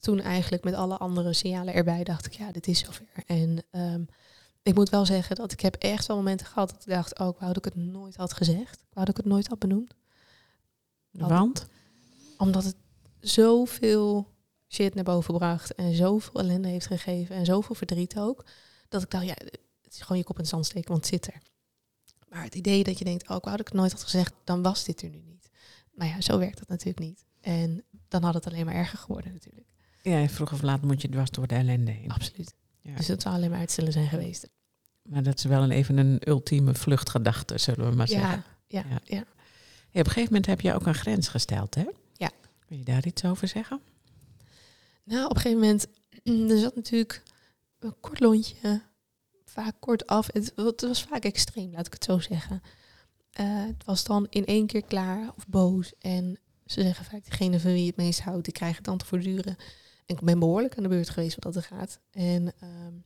[0.00, 3.06] toen eigenlijk met alle andere signalen erbij dacht ik, ja, dit is zover.
[3.26, 4.08] En um,
[4.62, 7.28] ik moet wel zeggen dat ik heb echt wel momenten gehad dat ik dacht, oh,
[7.28, 8.74] ik wou dat ik het nooit had gezegd.
[8.74, 9.94] Ik wou dat ik het nooit had benoemd.
[11.10, 11.66] Want?
[12.38, 12.76] Omdat het
[13.20, 14.28] zoveel
[14.68, 18.44] shit naar boven bracht en zoveel ellende heeft gegeven en zoveel verdriet ook,
[18.88, 19.34] dat ik dacht, ja,
[19.82, 21.42] het is gewoon je kop in het zand steken, want het zit er.
[22.28, 24.32] Maar het idee dat je denkt, oh, ik wou dat ik het nooit had gezegd,
[24.44, 25.50] dan was dit er nu niet.
[25.94, 27.24] Maar ja, zo werkt dat natuurlijk niet.
[27.40, 29.68] En dan had het alleen maar erger geworden natuurlijk.
[30.02, 32.10] Ja, vroeg of laat moet je dwars door de ellende heen.
[32.10, 32.54] Absoluut.
[32.80, 32.96] Ja.
[32.96, 34.48] Dus dat zou alleen maar uitstellen zijn geweest.
[35.02, 38.44] Maar dat is wel een, even een ultieme vluchtgedachte, zullen we maar ja, zeggen.
[38.66, 39.00] Ja, ja.
[39.04, 39.20] ja.
[39.20, 39.26] Op
[39.92, 41.84] een gegeven moment heb je ook een grens gesteld, hè?
[42.12, 42.30] Ja.
[42.68, 43.80] Wil je daar iets over zeggen?
[45.04, 45.86] Nou, op een gegeven moment,
[46.50, 47.22] er zat natuurlijk
[47.78, 48.82] een kort lontje,
[49.44, 50.28] vaak kort af.
[50.32, 52.62] Het, het, was vaak extreem, laat ik het zo zeggen.
[53.40, 55.92] Uh, het was dan in één keer klaar of boos.
[55.98, 59.06] En ze zeggen vaak, degene van wie het meest houdt, die krijgt het dan te
[59.06, 59.56] voortduren.
[60.10, 62.00] Ik ben behoorlijk aan de beurt geweest wat dat er gaat.
[62.10, 63.04] En um,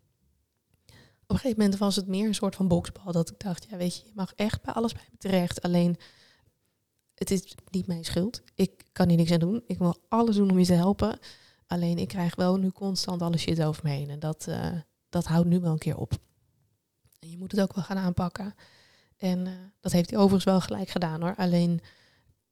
[1.23, 3.13] op een gegeven moment was het meer een soort van boksbal.
[3.13, 5.63] Dat ik dacht, ja weet je, je mag echt bij alles bij me terecht.
[5.63, 5.97] Alleen,
[7.15, 8.43] het is niet mijn schuld.
[8.55, 9.63] Ik kan hier niks aan doen.
[9.67, 11.19] Ik wil alles doen om je te helpen.
[11.67, 14.11] Alleen ik krijg wel nu constant alle shit over me heen.
[14.11, 14.73] En dat, uh,
[15.09, 16.13] dat houdt nu wel een keer op.
[17.19, 18.55] En je moet het ook wel gaan aanpakken.
[19.17, 21.35] En uh, dat heeft hij overigens wel gelijk gedaan hoor.
[21.37, 21.81] Alleen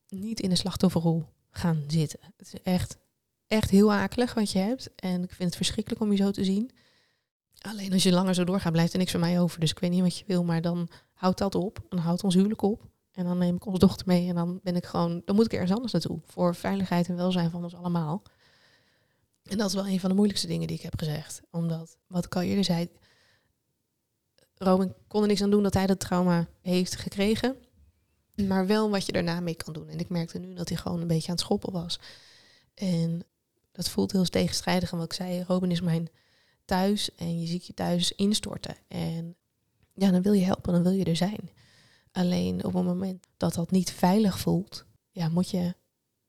[0.08, 2.20] niet in de slachtofferrol gaan zitten.
[2.36, 2.98] Het is echt,
[3.52, 4.90] echt heel akelig wat je hebt.
[4.94, 6.70] En ik vind het verschrikkelijk om je zo te zien.
[7.58, 9.60] Alleen als je langer zo doorgaat, blijft er niks van mij over.
[9.60, 11.78] Dus ik weet niet wat je wil, maar dan houdt dat op.
[11.88, 12.90] Dan houdt ons huwelijk op.
[13.12, 15.52] En dan neem ik onze dochter mee en dan ben ik gewoon, dan moet ik
[15.52, 16.20] ergens anders naartoe.
[16.24, 18.22] Voor veiligheid en welzijn van ons allemaal.
[19.42, 21.40] En dat is wel een van de moeilijkste dingen die ik heb gezegd.
[21.50, 22.88] Omdat, wat ik al eerder zei,
[24.54, 27.56] Robin kon er niks aan doen dat hij dat trauma heeft gekregen.
[28.34, 29.88] Maar wel wat je daarna mee kan doen.
[29.88, 32.00] En ik merkte nu dat hij gewoon een beetje aan het schoppen was.
[32.74, 33.26] En
[33.72, 34.92] dat voelt heel tegenstrijdig.
[34.92, 36.08] En wat ik zei, Robin is mijn
[36.64, 38.76] thuis en je ziet je thuis instorten.
[38.88, 39.36] En
[39.94, 41.50] ja, dan wil je helpen, dan wil je er zijn.
[42.12, 45.74] Alleen op het moment dat dat niet veilig voelt, ja, moet je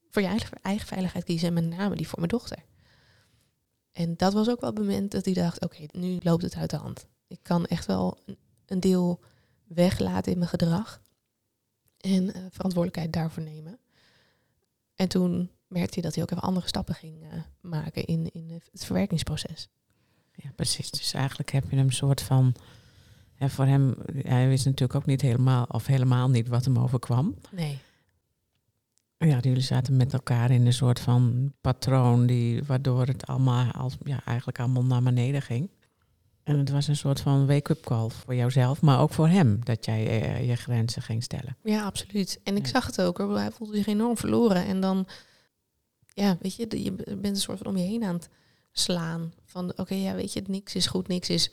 [0.10, 1.47] voor je eigen, veiligheid kiezen.
[1.47, 2.63] En met name die voor mijn dochter.
[3.91, 6.69] En dat was ook wel het moment dat hij dacht, oké, nu loopt het uit
[6.69, 7.08] de hand.
[7.27, 8.17] Ik kan echt wel
[8.65, 9.19] een deel
[9.67, 11.01] weglaten in mijn gedrag.
[11.97, 13.79] En uh, verantwoordelijkheid daarvoor nemen.
[14.95, 17.27] En toen merkte hij dat hij ook even andere stappen ging uh,
[17.62, 19.69] maken in, in het verwerkingsproces.
[20.36, 20.91] Ja, precies.
[20.91, 22.53] Dus eigenlijk heb je hem een soort van
[23.38, 27.36] En voor hem, hij wist natuurlijk ook niet helemaal, of helemaal niet wat hem overkwam.
[27.51, 27.79] Nee.
[29.17, 33.97] Ja, jullie zaten met elkaar in een soort van patroon, die, waardoor het allemaal als,
[34.03, 35.69] ja, eigenlijk allemaal naar beneden ging.
[36.43, 39.86] En het was een soort van wake-up call voor jouzelf, maar ook voor hem, dat
[39.86, 41.57] jij eh, je grenzen ging stellen.
[41.63, 42.39] Ja, absoluut.
[42.43, 42.71] En ik Ja.
[42.71, 43.17] zag het ook.
[43.17, 43.38] Hoor.
[43.38, 44.65] Hij voelde zich enorm verloren.
[44.65, 45.07] En dan,
[46.13, 48.30] ja, weet je, je bent een soort van om je heen aan het
[48.71, 49.34] slaan.
[49.45, 51.52] Van, oké, ja, weet je, niks is goed, niks is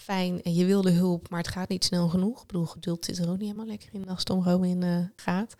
[0.00, 0.42] fijn.
[0.42, 2.40] En je wil de hulp, maar het gaat niet snel genoeg.
[2.40, 5.04] Ik bedoel, geduld zit er ook niet helemaal lekker in als het om Robin eh,
[5.16, 5.54] gaat.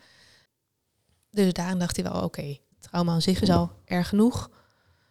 [1.29, 4.49] Dus daarin dacht hij wel, oké, trauma aan zich is al erg genoeg.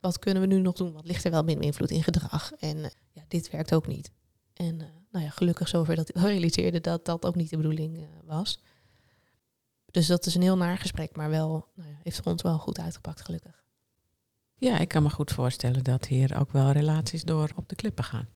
[0.01, 0.93] Wat kunnen we nu nog doen?
[0.93, 2.53] Wat ligt er wel minder invloed in gedrag?
[2.53, 4.11] En eh, ja, dit werkt ook niet.
[4.55, 8.09] En eh, nou ja, gelukkig zover dat hij realiseerde dat dat ook niet de bedoeling
[8.25, 8.61] was.
[9.91, 12.59] Dus dat is een heel naar gesprek, maar wel, nou ja, heeft voor ons wel
[12.59, 13.65] goed uitgepakt, gelukkig.
[14.55, 18.05] Ja, ik kan me goed voorstellen dat hier ook wel relaties door op de klippen
[18.05, 18.29] gaan.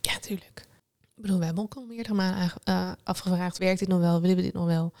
[0.00, 0.66] Ja, tuurlijk.
[1.14, 4.20] Ik bedoel, we hebben ook al meerdere malen aange- eh, afgevraagd, werkt dit nog wel,
[4.20, 4.92] willen we dit nog wel?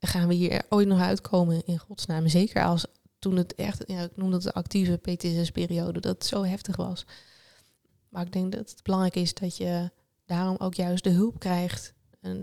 [0.00, 2.28] Gaan we hier ooit nog uitkomen in godsnaam?
[2.28, 2.86] Zeker als
[3.18, 7.06] toen het echt, ja, ik noemde het de actieve PTSS-periode, dat het zo heftig was.
[8.08, 9.90] Maar ik denk dat het belangrijk is dat je
[10.26, 11.94] daarom ook juist de hulp krijgt.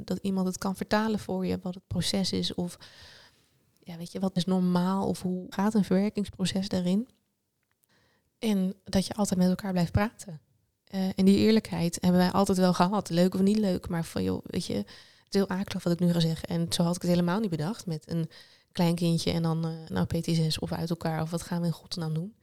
[0.06, 2.54] Dat iemand het kan vertalen voor je, wat het proces is.
[2.54, 2.78] Of
[3.80, 7.08] ja, weet je, wat is normaal of hoe gaat een verwerkingsproces daarin.
[8.39, 10.41] En dat je altijd met elkaar blijft praten.
[10.84, 13.10] Eh, en die eerlijkheid hebben wij altijd wel gehad.
[13.10, 14.88] Leuk of niet leuk, maar van joh, weet je, het
[15.30, 16.50] is heel akelig wat ik nu ga zeggen.
[16.50, 18.30] En zo had ik het helemaal niet bedacht met een
[18.71, 21.74] klein kindje en dan eh nou PT6 of uit elkaar of wat gaan we in
[21.74, 22.36] godsnaam doen.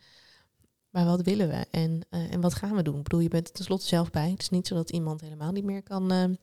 [0.91, 2.97] Maar wat willen we en, eh, en wat gaan we doen?
[2.97, 4.31] Ik bedoel, je bent er tenslotte zelf bij.
[4.31, 6.39] Het is niet zo dat iemand helemaal niet meer kan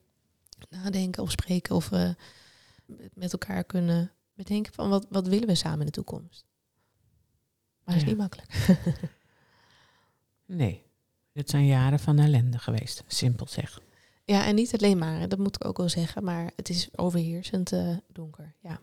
[0.70, 2.10] nadenken of spreken of eh,
[3.14, 6.46] met elkaar kunnen bedenken van wat, wat willen we samen in de toekomst.
[7.84, 8.08] Maar het is Ja.
[8.10, 8.78] niet makkelijk.
[10.46, 10.84] Nee,
[11.34, 13.80] dit zijn jaren van ellende geweest, simpel zeg.
[14.26, 17.72] Ja, en niet alleen maar, dat moet ik ook wel zeggen, maar het is overheersend
[17.72, 18.56] eh, donker.
[18.60, 18.80] Ja.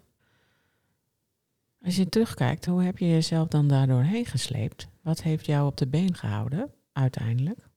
[1.82, 4.86] Als je terugkijkt, hoe heb je jezelf dan daardoor heen gesleept?
[5.02, 7.68] Wat heeft jou op de been gehouden, uiteindelijk?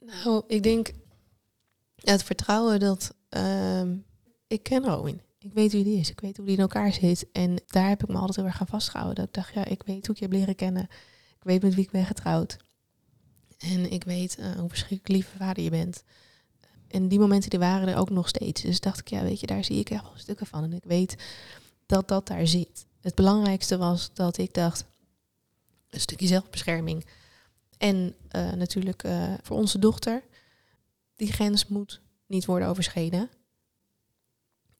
[0.00, 0.90] Nou, ik denk
[1.96, 3.96] het vertrouwen dat ehm,
[4.46, 5.20] ik ken Robin.
[5.38, 6.10] Ik weet wie die is.
[6.10, 7.26] Ik weet hoe die in elkaar zit.
[7.32, 9.16] En daar heb ik me altijd heel erg aan vastgehouden.
[9.16, 10.82] Dat ik dacht, ja, ik weet hoe ik je heb leren kennen.
[11.36, 12.56] Ik weet met wie ik ben getrouwd.
[13.58, 16.02] En ik weet eh, hoe verschrikkelijk lieve vader je bent.
[16.88, 18.62] En die momenten die waren er ook nog steeds.
[18.62, 20.64] Dus dacht ik, ja, weet je, daar zie ik echt wel stukken van.
[20.64, 21.16] En ik weet
[21.86, 22.86] dat dat daar zit.
[23.00, 24.84] Het belangrijkste was dat ik dacht,
[25.90, 27.06] een stukje zelfbescherming.
[27.78, 30.22] En eh, natuurlijk eh, voor onze dochter,
[31.16, 33.30] die grens moet niet worden overschreden.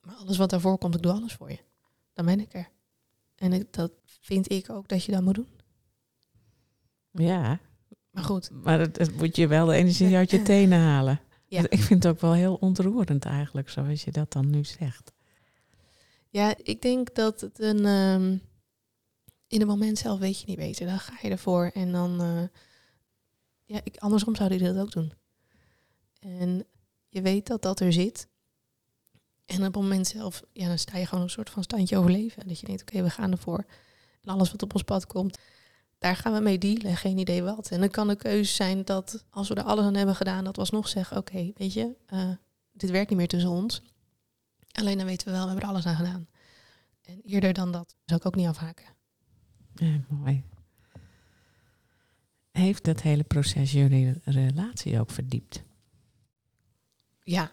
[0.01, 1.59] Maar alles wat daarvoor komt, ik doe alles voor je.
[2.13, 2.69] Dan ben ik er.
[3.35, 5.49] En ik, dat vind ik ook dat je dat moet doen.
[7.11, 7.61] Ja,
[8.11, 11.21] Maar goed, maar het, moet je wel de energie uit je tenen halen.
[11.47, 11.63] Ja.
[11.69, 15.13] Ik vind het ook wel heel ontroerend eigenlijk, zoals je dat dan nu zegt.
[16.31, 17.85] ja, ik denk dat het een...
[17.85, 18.37] ehm,
[19.49, 20.87] in het moment zelf weet je niet beter.
[20.87, 22.21] Dan ga je ervoor en dan...
[22.21, 22.43] eh,
[23.65, 25.13] ja, ik, andersom zou hij dat ook doen.
[26.27, 26.67] En
[27.09, 28.29] je weet dat dat er zit.
[29.45, 32.49] En op het moment zelf, ja, dan sta je gewoon een soort van standje overleven.
[32.49, 33.65] Dat je denkt, oké, we gaan ervoor.
[34.23, 35.39] En alles wat op ons pad komt,
[35.99, 36.97] daar gaan we mee dealen.
[36.97, 37.71] Geen idee wat.
[37.71, 40.55] En dan kan de keuze zijn dat als we er alles aan hebben gedaan, dat
[40.55, 42.31] we alsnog zeggen, oké, weet je, eh,
[42.73, 43.83] dit werkt niet meer tussen ons.
[44.73, 46.29] Alleen dan weten we wel, we hebben er alles aan gedaan.
[47.03, 48.87] En eerder dan dat zou ik ook niet afhaken.
[49.75, 50.43] Ja, mooi.
[52.51, 55.63] Heeft dat hele proces jullie relatie ook verdiept?
[57.27, 57.53] Ja,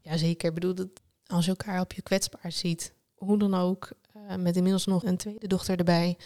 [0.00, 0.48] ja zeker.
[0.48, 0.88] Ik bedoel, dat
[1.26, 5.16] als je elkaar op je kwetsbaar ziet, hoe dan ook, eh, met inmiddels nog een
[5.16, 6.16] tweede dochter erbij,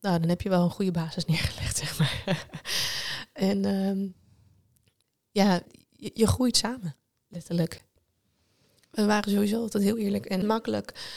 [0.00, 2.46] nou, dan heb je wel een goede basis neergelegd, zeg maar.
[3.50, 4.06] en ehm,
[5.30, 6.96] ja, je, groeit samen,
[7.28, 7.84] letterlijk.
[8.90, 11.12] We waren sowieso altijd heel eerlijk en makkelijk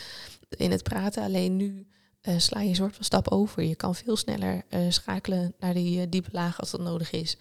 [0.50, 1.88] in het praten, alleen nu
[2.22, 3.64] eh, sla je een soort van stap over.
[3.64, 7.38] Je kan veel sneller eh, schakelen naar die diepe laag als dat nodig is.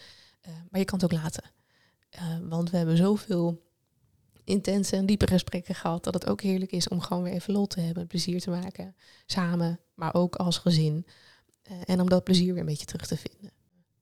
[0.70, 1.55] Maar je kan het ook laten.
[2.08, 3.64] Eh, want we hebben zoveel
[4.44, 7.66] intense en diepe gesprekken gehad dat het ook heerlijk is om gewoon weer even lol
[7.66, 11.06] te hebben, plezier te maken, samen, maar ook als gezin.
[11.62, 13.50] Eh, en om dat plezier weer een beetje terug te vinden.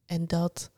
[0.06, 0.70] En dat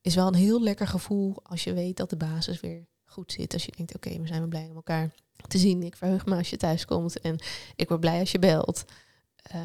[0.00, 3.52] is wel een heel lekker gevoel als je weet dat de basis weer goed zit.
[3.52, 5.14] Als je denkt, oké, we zijn blij om elkaar
[5.48, 5.82] te zien.
[5.82, 7.38] Ik verheug me als je thuis komt en
[7.76, 8.84] ik word blij als je belt.
[9.36, 9.62] Eh,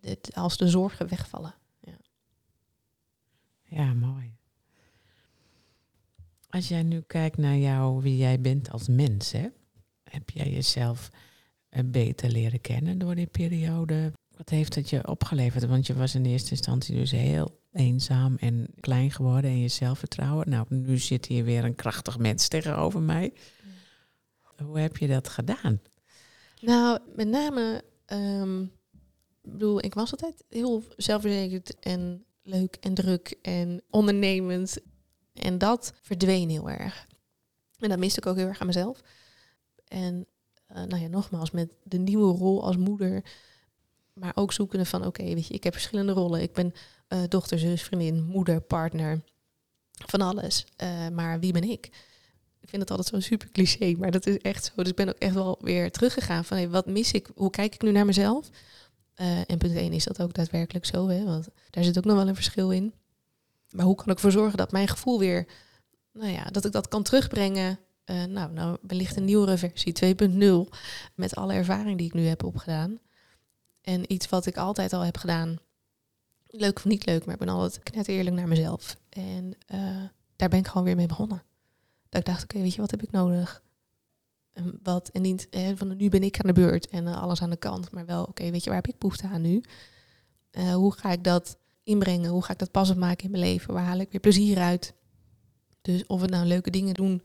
[0.00, 1.54] het- als de zorgen wegvallen.
[3.62, 4.36] Ja, mooi.
[6.54, 9.46] Als jij nu kijkt naar jou, wie jij bent als mens, hè?
[10.02, 11.10] heb jij jezelf
[11.68, 14.12] eh, beter leren kennen door die periode?
[14.36, 15.66] Wat heeft het je opgeleverd?
[15.66, 20.50] Want je was in eerste instantie dus heel eenzaam en klein geworden en je zelfvertrouwen.
[20.50, 23.32] Nou, nu zit hier weer een krachtig mens tegenover mij.
[24.64, 25.80] Hoe heb je dat gedaan?
[26.60, 27.82] Nou, met name,
[29.42, 34.78] ik bedoel, ik was altijd heel zelfverzekerd en leuk en druk en ondernemend.
[35.34, 37.06] En dat verdween heel erg.
[37.78, 39.00] En dat miste ik ook heel erg aan mezelf.
[39.84, 40.26] En
[40.70, 43.24] uh, nou ja, nogmaals, met de nieuwe rol als moeder,
[44.12, 46.42] maar ook zoekende van, oké, weet je, ik heb verschillende rollen.
[46.42, 46.74] Ik ben
[47.08, 49.22] uh, dochter, zus, vriendin, moeder, partner,
[49.90, 50.66] van alles.
[50.82, 51.86] Uh, maar wie ben ik?
[52.60, 54.72] Ik vind het altijd zo'n super cliché, maar dat is echt zo.
[54.76, 57.30] Dus ik ben ook echt wel weer teruggegaan van, wat mis ik?
[57.34, 58.50] Hoe kijk ik nu naar mezelf?
[59.46, 61.24] en punt 1 is dat ook daadwerkelijk zo, hè?
[61.24, 62.94] want daar zit ook nog wel een verschil in.
[63.74, 65.46] Maar hoe kan ik ervoor zorgen dat mijn gevoel weer,
[66.12, 70.14] nou ja, dat ik dat kan terugbrengen uh, nou, nou, wellicht een nieuwere versie
[70.68, 70.78] 2.0
[71.14, 72.98] met alle ervaring die ik nu heb opgedaan.
[73.80, 75.58] En iets wat ik altijd al heb gedaan,
[76.46, 78.96] leuk of niet leuk, maar ik ben altijd knet eerlijk naar mezelf.
[79.08, 80.02] En uh,
[80.36, 81.42] daar ben ik gewoon weer mee begonnen.
[82.08, 83.62] Dat ik dacht, oké, weet je, wat heb ik nodig?
[84.52, 87.50] En wat, en niet van nu ben ik aan de beurt en uh, alles aan
[87.50, 89.62] de kant, maar wel, oké, weet je, waar heb ik behoefte aan nu?
[90.74, 92.30] hoe ga ik dat inbrengen?
[92.30, 93.74] Hoe ga ik dat passend maken in mijn leven?
[93.74, 94.94] Waar haal ik weer plezier uit?
[95.82, 97.22] Dus of we nou leuke dingen doen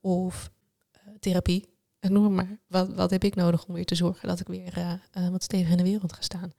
[0.00, 0.50] of
[0.96, 1.68] uh, therapie.
[2.00, 2.58] Ik noem het maar.
[2.66, 5.42] Wat, wat heb ik nodig om weer te zorgen dat ik weer uh, uh, wat
[5.42, 6.52] stevig in de wereld ga staan?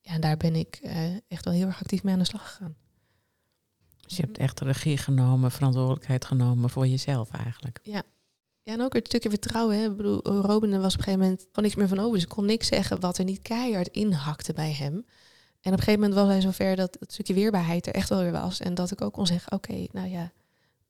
[0.00, 0.80] Ja, en daar ben ik
[1.28, 2.76] echt wel heel erg actief mee aan de slag gegaan.
[4.00, 7.78] Dus je hebt echt regie genomen, verantwoordelijkheid genomen voor jezelf eigenlijk.
[7.82, 8.02] Ja.
[8.62, 9.78] Ja, en ook het stukje vertrouwen.
[9.78, 9.84] Hè.
[9.84, 12.12] Ik bedoel, Robin was op een gegeven moment gewoon niks meer van over.
[12.12, 15.04] Dus ik kon niks zeggen wat er niet keihard inhakte bij hem.
[15.64, 18.20] En op een gegeven moment was hij zover dat het stukje weerbaarheid er echt wel
[18.20, 18.60] weer was.
[18.60, 20.32] En dat ik ook kon zeggen, oké, nou ja,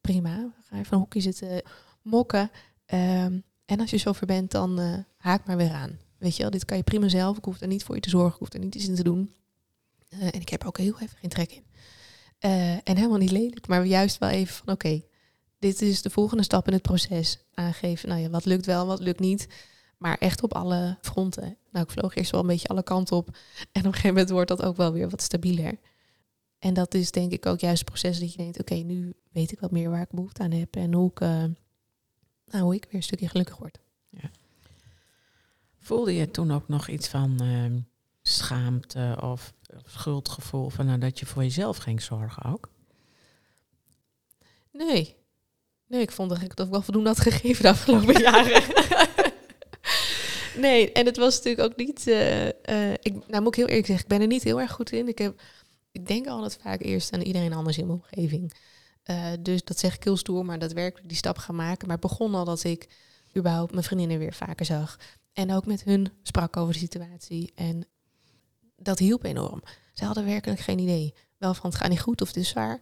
[0.01, 0.53] prima.
[0.69, 1.63] Ga je van hoekje zitten
[2.03, 2.51] mokken.
[2.87, 5.99] Um, en als je zover bent, dan uh, haak maar weer aan.
[6.19, 7.37] Weet je wel, dit kan je prima zelf.
[7.37, 8.33] Ik hoef er niet voor je te zorgen.
[8.33, 9.35] Ik hoef er niet iets in te doen.
[10.11, 11.65] Uh, en ik heb ook heel even geen trek in.
[12.41, 15.03] Uh, en helemaal niet lelijk, maar juist wel even van oké,
[15.59, 17.39] dit is de volgende stap in het proces.
[17.55, 19.49] Aangeven, nou ja, wat lukt wel, wat lukt niet.
[19.99, 21.57] Maar echt op alle fronten.
[21.75, 23.29] Nou, ik vloog eerst wel een beetje alle kanten op.
[23.73, 25.79] En op een gegeven moment wordt dat ook wel weer wat stabieler.
[26.59, 29.15] En dat is denk ik ook juist het proces dat je denkt, oké, okay, nu
[29.33, 30.77] weet ik wat meer waar ik behoefte aan heb.
[30.77, 31.21] En hoe ik
[32.55, 33.79] nou, hoe ik weer een stukje gelukkig word.
[34.09, 34.31] Ja.
[35.79, 37.81] Voelde je toen ook nog iets van uh,
[38.23, 42.69] schaamte of, of, schuldgevoel van nou, dat je voor jezelf ging zorgen ook?
[44.73, 45.17] Nee.
[45.87, 48.63] Nee, ik vond dat ik dat wel voldoende had gegeven de afgelopen jaren.
[50.57, 52.07] Nee, en het was natuurlijk ook niet.
[52.07, 54.73] Uh, uh, ik, nou, moet ik heel eerlijk zeggen, ik ben er niet heel erg
[54.73, 55.09] goed in.
[55.09, 55.41] Ik, heb,
[55.93, 58.53] ik denk altijd vaak eerst aan iedereen anders in mijn omgeving.
[59.11, 61.87] Uh, dus dat zeg ik heel stoer, maar daadwerkelijk die stap gaan maken.
[61.89, 62.89] Maar het begon al dat ik
[63.37, 64.99] überhaupt mijn vriendinnen weer vaker zag.
[65.33, 67.53] En ook met hun sprak over de situatie.
[67.55, 67.87] En
[68.77, 69.63] dat hielp enorm.
[69.93, 71.15] Ze hadden werkelijk geen idee.
[71.39, 72.81] Wel van het gaat niet goed of het is zwaar.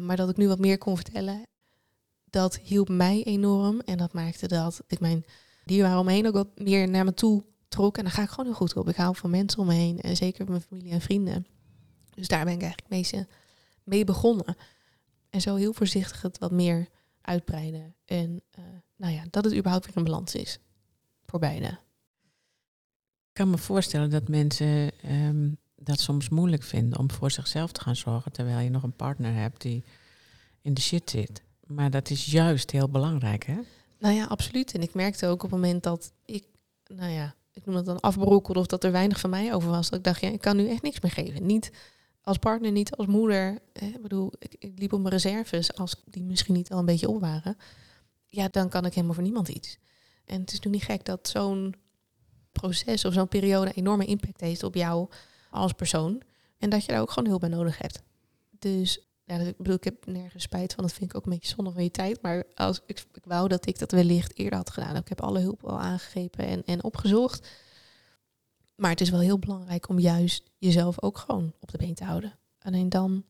[0.00, 1.46] Maar dat ik nu wat meer kon vertellen,
[2.30, 3.80] dat hielp mij enorm.
[3.80, 5.24] En dat maakte dat ik mijn
[5.64, 7.98] dierbaren om me heen ook wat meer naar me toe trok.
[7.98, 8.88] En daar ga ik gewoon heel goed op.
[8.88, 10.00] Ik hou van mensen om me heen.
[10.00, 11.46] En zeker mijn familie en vrienden.
[12.14, 13.26] Dus daar ben ik eigenlijk mee,
[13.84, 14.56] mee begonnen.
[15.30, 16.88] En zo heel voorzichtig het wat meer
[17.20, 17.94] uitbreiden.
[18.04, 18.64] En uh,
[18.96, 20.58] nou ja, dat het überhaupt weer een balans is.
[21.24, 21.66] Voor beide.
[23.28, 27.80] Ik kan me voorstellen dat mensen um, dat soms moeilijk vinden om voor zichzelf te
[27.80, 28.32] gaan zorgen.
[28.32, 29.84] Terwijl je nog een partner hebt die
[30.62, 31.42] in de shit zit.
[31.66, 33.58] Maar dat is juist heel belangrijk, hè?
[34.02, 34.74] Nou ja, absoluut.
[34.74, 36.44] En ik merkte ook op het moment dat ik,
[36.86, 39.90] nou ja, ik noem dat dan afbrokkelde of dat er weinig van mij over was.
[39.90, 41.46] Dat ik dacht, ja, ik kan nu echt niks meer geven.
[41.46, 41.72] Niet
[42.22, 43.58] als partner, niet als moeder.
[43.72, 47.08] Ik bedoel, ik, ik, liep op mijn reserves, als die misschien niet al een beetje
[47.08, 47.56] op waren.
[48.28, 49.78] Ja, dan kan ik helemaal voor niemand iets.
[50.24, 51.74] En het is nu niet gek dat zo'n
[52.52, 55.08] proces of zo'n periode enorme impact heeft op jou
[55.50, 56.22] als persoon.
[56.58, 58.02] En dat je daar ook gewoon hulp bij nodig hebt.
[58.58, 60.84] Dus ja, ik bedoel, ik heb nergens spijt van.
[60.84, 62.22] Dat vind ik ook een beetje zonde van je tijd.
[62.22, 64.96] Maar als ik, ik wou dat ik dat wellicht eerder had gedaan.
[64.96, 67.48] Ik heb alle hulp al aangegrepen en, en opgezocht.
[68.74, 72.04] Maar het is wel heel belangrijk om juist jezelf ook gewoon op de been te
[72.04, 72.38] houden.
[72.58, 73.24] Alleen dan,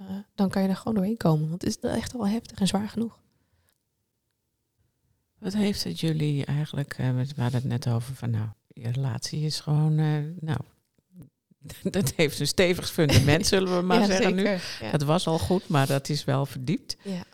[0.00, 1.48] uh, dan kan je er gewoon doorheen komen.
[1.48, 3.20] Want het is echt wel heftig en zwaar genoeg.
[5.38, 9.40] Wat heeft het jullie eigenlijk, uh, we hadden het net over van nou, je relatie
[9.40, 10.60] is gewoon, uh, nou,
[11.90, 14.86] dat heeft een stevig fundament, zullen we maar ja, zeggen zeker, nu.
[14.86, 14.90] Ja.
[14.90, 16.96] Het was al goed, maar dat is wel verdiept.
[17.02, 17.24] Ja.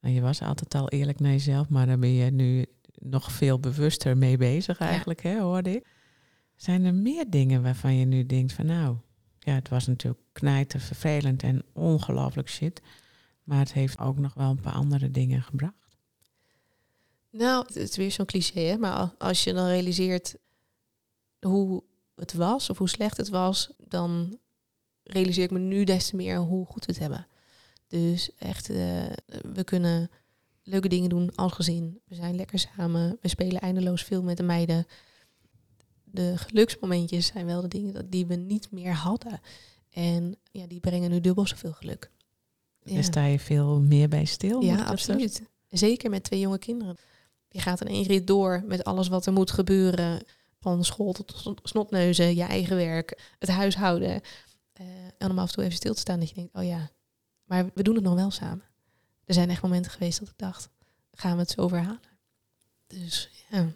[0.00, 4.16] Je was altijd al eerlijk naar jezelf, maar daar ben je nu nog veel bewuster
[4.16, 5.86] mee bezig eigenlijk, hè, hoorde ik.
[6.56, 8.96] Zijn er meer dingen waarvan je nu denkt van nou,
[9.38, 12.82] ja, het was natuurlijk knijten, vervelend en ongelooflijk shit.
[13.42, 15.74] Maar het heeft ook nog wel een paar andere dingen gebracht.
[17.30, 18.76] Nou, het is weer zo'n cliché, hè?
[18.76, 20.36] maar als je dan realiseert
[21.40, 21.82] hoe
[22.16, 24.38] het was of hoe slecht het was, dan
[25.02, 27.26] realiseer ik me nu des te meer hoe goed we het hebben.
[27.88, 29.06] Dus echt, eh,
[29.54, 30.10] we kunnen
[30.62, 32.00] leuke dingen doen als gezin.
[32.04, 33.18] We zijn lekker samen.
[33.20, 34.86] We spelen eindeloos veel met de meiden.
[36.04, 39.40] De geluksmomentjes zijn wel de dingen die we niet meer hadden.
[39.90, 42.10] En ja, die brengen nu dubbel zoveel geluk.
[42.82, 43.02] Ja.
[43.02, 44.62] sta je veel meer bij stil?
[44.62, 45.42] Ja, absoluut.
[45.68, 46.96] Zeker met twee jonge kinderen.
[47.48, 50.22] Je gaat in één rit door met alles wat er moet gebeuren.
[50.58, 54.20] Van school tot snotneuzen, je eigen werk, het huishouden.
[54.80, 54.86] Uh,
[55.18, 56.90] en om af en toe even stil te staan dat je denkt, oh ja,
[57.44, 58.64] maar we doen het nog wel samen.
[59.24, 60.68] Er zijn echt momenten geweest dat ik dacht,
[61.12, 62.00] gaan we het zo verhalen?
[62.86, 63.72] Dus ja.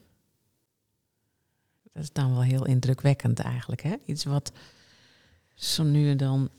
[1.93, 3.97] Dat is dan wel heel indrukwekkend eigenlijk, hè?
[4.05, 4.53] Iets wat
[5.55, 6.51] zo nu en dan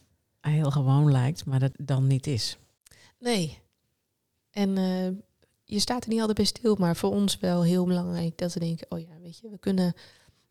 [0.42, 2.58] heel gewoon lijkt, maar dat dan niet is.
[3.20, 3.60] Nee.
[4.50, 5.08] En uh,
[5.74, 8.60] je staat er niet altijd bij stil, maar voor ons wel heel belangrijk dat we
[8.60, 9.94] denken, oh ja, weet je, we kunnen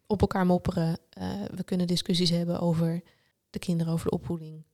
[0.06, 0.98] op elkaar mopperen.
[1.18, 3.02] Uh, we kunnen discussies hebben over
[3.50, 4.64] de kinderen, over de opvoeding.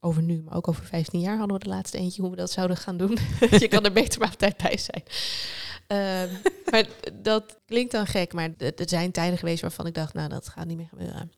[0.00, 2.50] Over nu, maar ook over 15 jaar hadden we de laatste eentje hoe we dat
[2.50, 3.18] zouden gaan doen.
[3.58, 5.02] je kan er beter maar op tijd bij zijn.
[5.88, 6.38] Uh,
[6.70, 6.88] maar
[7.22, 10.66] dat klinkt dan gek, maar er zijn tijden geweest waarvan ik dacht, nou, dat gaat
[10.66, 11.32] niet meer gebeuren.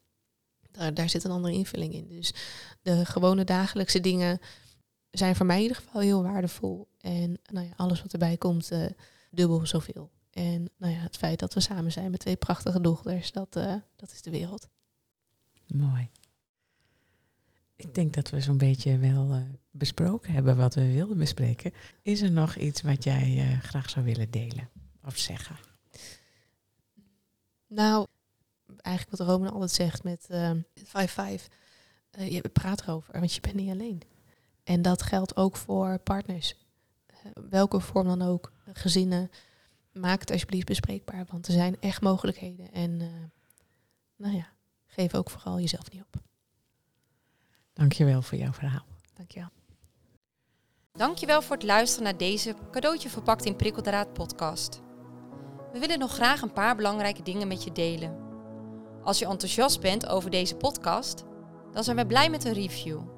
[0.71, 2.09] Daar, daar zit een andere invulling in.
[2.09, 2.35] Dus
[2.83, 4.41] de gewone dagelijkse dingen
[5.11, 6.89] zijn voor mij in ieder geval heel waardevol.
[7.01, 8.87] En nou ja, alles wat erbij komt, uh,
[9.31, 10.11] dubbel zoveel.
[10.31, 13.75] En nou ja, het feit dat we samen zijn met twee prachtige dochters, dat, uh,
[13.97, 14.69] dat is de wereld.
[15.67, 16.09] Mooi.
[17.77, 21.73] Ik denk dat we zo'n beetje wel uh, besproken hebben wat we wilden bespreken.
[22.03, 24.69] Is er nog iets wat jij graag zou willen delen
[25.05, 25.57] of zeggen?
[27.67, 28.07] Nou,
[28.77, 31.45] eigenlijk wat Roman altijd zegt met 5-5.
[32.11, 34.03] je praat erover, want je bent niet alleen.
[34.69, 36.55] En dat geldt ook voor partners.
[37.51, 39.31] Welke vorm dan ook, gezinnen.
[39.93, 42.73] Maak het alsjeblieft bespreekbaar, want er zijn echt mogelijkheden.
[42.73, 43.09] En uh,
[44.17, 44.47] nou ja,
[44.87, 46.23] geef ook vooral jezelf niet op.
[47.73, 48.87] Dankjewel voor jouw verhaal.
[49.15, 49.49] Dankjewel.
[50.93, 54.81] Dankjewel voor het luisteren naar deze cadeautje verpakt in prikkeldraad podcast.
[55.73, 58.17] We willen nog graag een paar belangrijke dingen met je delen.
[59.03, 61.25] Als je enthousiast bent over deze podcast,
[61.73, 63.18] dan zijn we blij met een review.